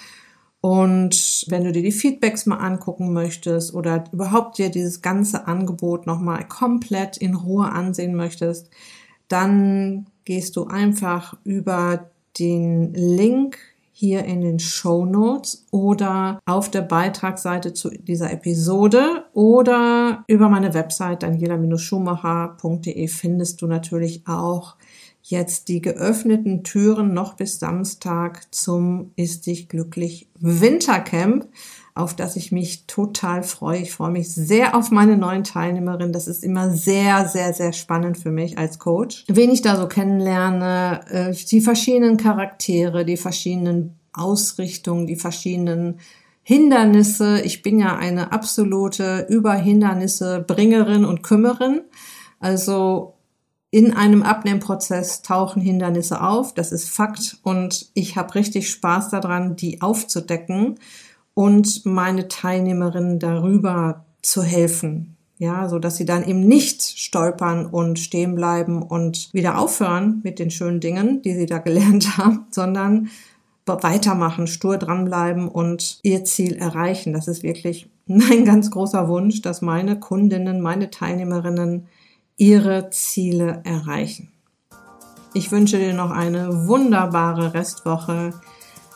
Und 0.62 1.45
wenn 1.49 1.63
du 1.63 1.71
dir 1.71 1.81
die 1.81 1.91
Feedbacks 1.91 2.45
mal 2.45 2.57
angucken 2.57 3.12
möchtest 3.12 3.73
oder 3.73 4.05
überhaupt 4.12 4.57
dir 4.60 4.69
dieses 4.69 5.01
ganze 5.01 5.47
Angebot 5.47 6.05
nochmal 6.05 6.47
komplett 6.47 7.17
in 7.17 7.36
Ruhe 7.36 7.69
ansehen 7.69 8.15
möchtest, 8.15 8.69
dann 9.27 10.05
gehst 10.23 10.55
du 10.55 10.65
einfach 10.65 11.36
über 11.43 12.12
den 12.38 12.93
Link 12.93 13.57
hier 14.01 14.25
in 14.25 14.41
den 14.41 14.57
Show 14.57 15.05
Notes 15.05 15.67
oder 15.69 16.39
auf 16.47 16.71
der 16.71 16.81
Beitragsseite 16.81 17.75
zu 17.75 17.91
dieser 17.91 18.31
Episode 18.31 19.25
oder 19.33 20.23
über 20.25 20.49
meine 20.49 20.73
Website 20.73 21.21
daniela-schumacher.de 21.21 23.07
findest 23.07 23.61
du 23.61 23.67
natürlich 23.67 24.23
auch 24.25 24.75
jetzt 25.21 25.67
die 25.67 25.81
geöffneten 25.81 26.63
Türen 26.63 27.13
noch 27.13 27.35
bis 27.35 27.59
Samstag 27.59 28.51
zum 28.51 29.11
Ist 29.17 29.45
dich 29.45 29.69
glücklich 29.69 30.27
Wintercamp, 30.39 31.47
auf 31.93 32.15
das 32.15 32.36
ich 32.36 32.51
mich 32.51 32.88
total 32.88 33.43
freue. 33.43 33.80
Ich 33.80 33.91
freue 33.91 34.12
mich 34.12 34.34
sehr 34.34 34.75
auf 34.75 34.91
meine 34.91 35.17
neuen 35.17 35.43
Teilnehmerinnen. 35.43 36.13
Das 36.13 36.27
ist 36.27 36.43
immer 36.43 36.71
sehr, 36.71 37.27
sehr, 37.27 37.54
sehr 37.54 37.73
spannend 37.73 38.17
für 38.17 38.32
mich 38.32 38.58
als 38.58 38.80
Coach. 38.80 39.25
Wen 39.27 39.51
ich 39.51 39.62
da 39.62 39.75
so 39.75 39.88
kennenlerne, 39.88 41.01
äh, 41.10 41.34
die 41.34 41.62
verschiedenen 41.62 42.17
Charaktere, 42.17 43.06
die 43.06 43.17
verschiedenen 43.17 43.99
Ausrichtungen, 44.13 45.08
die 45.08 45.15
verschiedenen 45.15 45.99
Hindernisse. 46.43 47.41
Ich 47.41 47.62
bin 47.62 47.80
ja 47.80 47.95
eine 47.95 48.32
absolute 48.32 49.27
Überhindernisse 49.30 50.43
Bringerin 50.45 51.06
und 51.06 51.23
Kümmerin. 51.23 51.82
Also 52.39 53.15
in 53.69 53.93
einem 53.93 54.21
Abnehmprozess 54.21 55.21
tauchen 55.21 55.62
Hindernisse 55.62 56.21
auf, 56.21 56.54
das 56.54 56.73
ist 56.73 56.89
Fakt 56.89 57.38
und 57.41 57.89
ich 57.93 58.17
habe 58.17 58.36
richtig 58.36 58.69
Spaß 58.69 59.12
daran, 59.12 59.56
die 59.56 59.82
aufzudecken 59.82 60.77
und 61.41 61.88
meine 61.88 62.27
Teilnehmerinnen 62.27 63.17
darüber 63.17 64.06
zu 64.21 64.43
helfen. 64.43 65.17
Ja, 65.39 65.67
so 65.67 65.80
dass 65.80 65.97
sie 65.97 66.06
dann 66.06 66.23
eben 66.23 66.47
nicht 66.47 66.84
stolpern 66.84 67.65
und 67.65 67.97
stehen 67.97 68.36
bleiben 68.36 68.84
und 68.84 69.34
wieder 69.34 69.58
aufhören 69.58 70.21
mit 70.23 70.38
den 70.38 70.51
schönen 70.51 70.80
Dingen, 70.80 71.23
die 71.23 71.34
sie 71.34 71.47
da 71.47 71.58
gelernt 71.67 72.15
haben, 72.19 72.45
sondern 72.51 73.10
weitermachen, 73.65 74.45
stur 74.45 74.77
dranbleiben 74.77 75.47
und 75.47 75.99
ihr 76.04 76.25
Ziel 76.25 76.58
erreichen. 76.58 77.12
Das 77.12 77.27
ist 77.27 77.41
wirklich 77.41 77.89
mein 78.06 78.45
ganz 78.45 78.69
großer 78.69 79.08
Wunsch, 79.08 79.41
dass 79.41 79.63
meine 79.63 79.99
Kundinnen, 79.99 80.62
meine 80.62 80.91
Teilnehmerinnen 80.91 81.88
ihre 82.38 82.91
Ziele 82.91 83.62
erreichen. 83.63 84.32
Ich 85.34 85.51
wünsche 85.51 85.80
dir 85.80 85.93
noch 85.93 86.12
eine 86.12 86.67
wunderbare 86.67 87.56
Restwoche. 87.56 88.32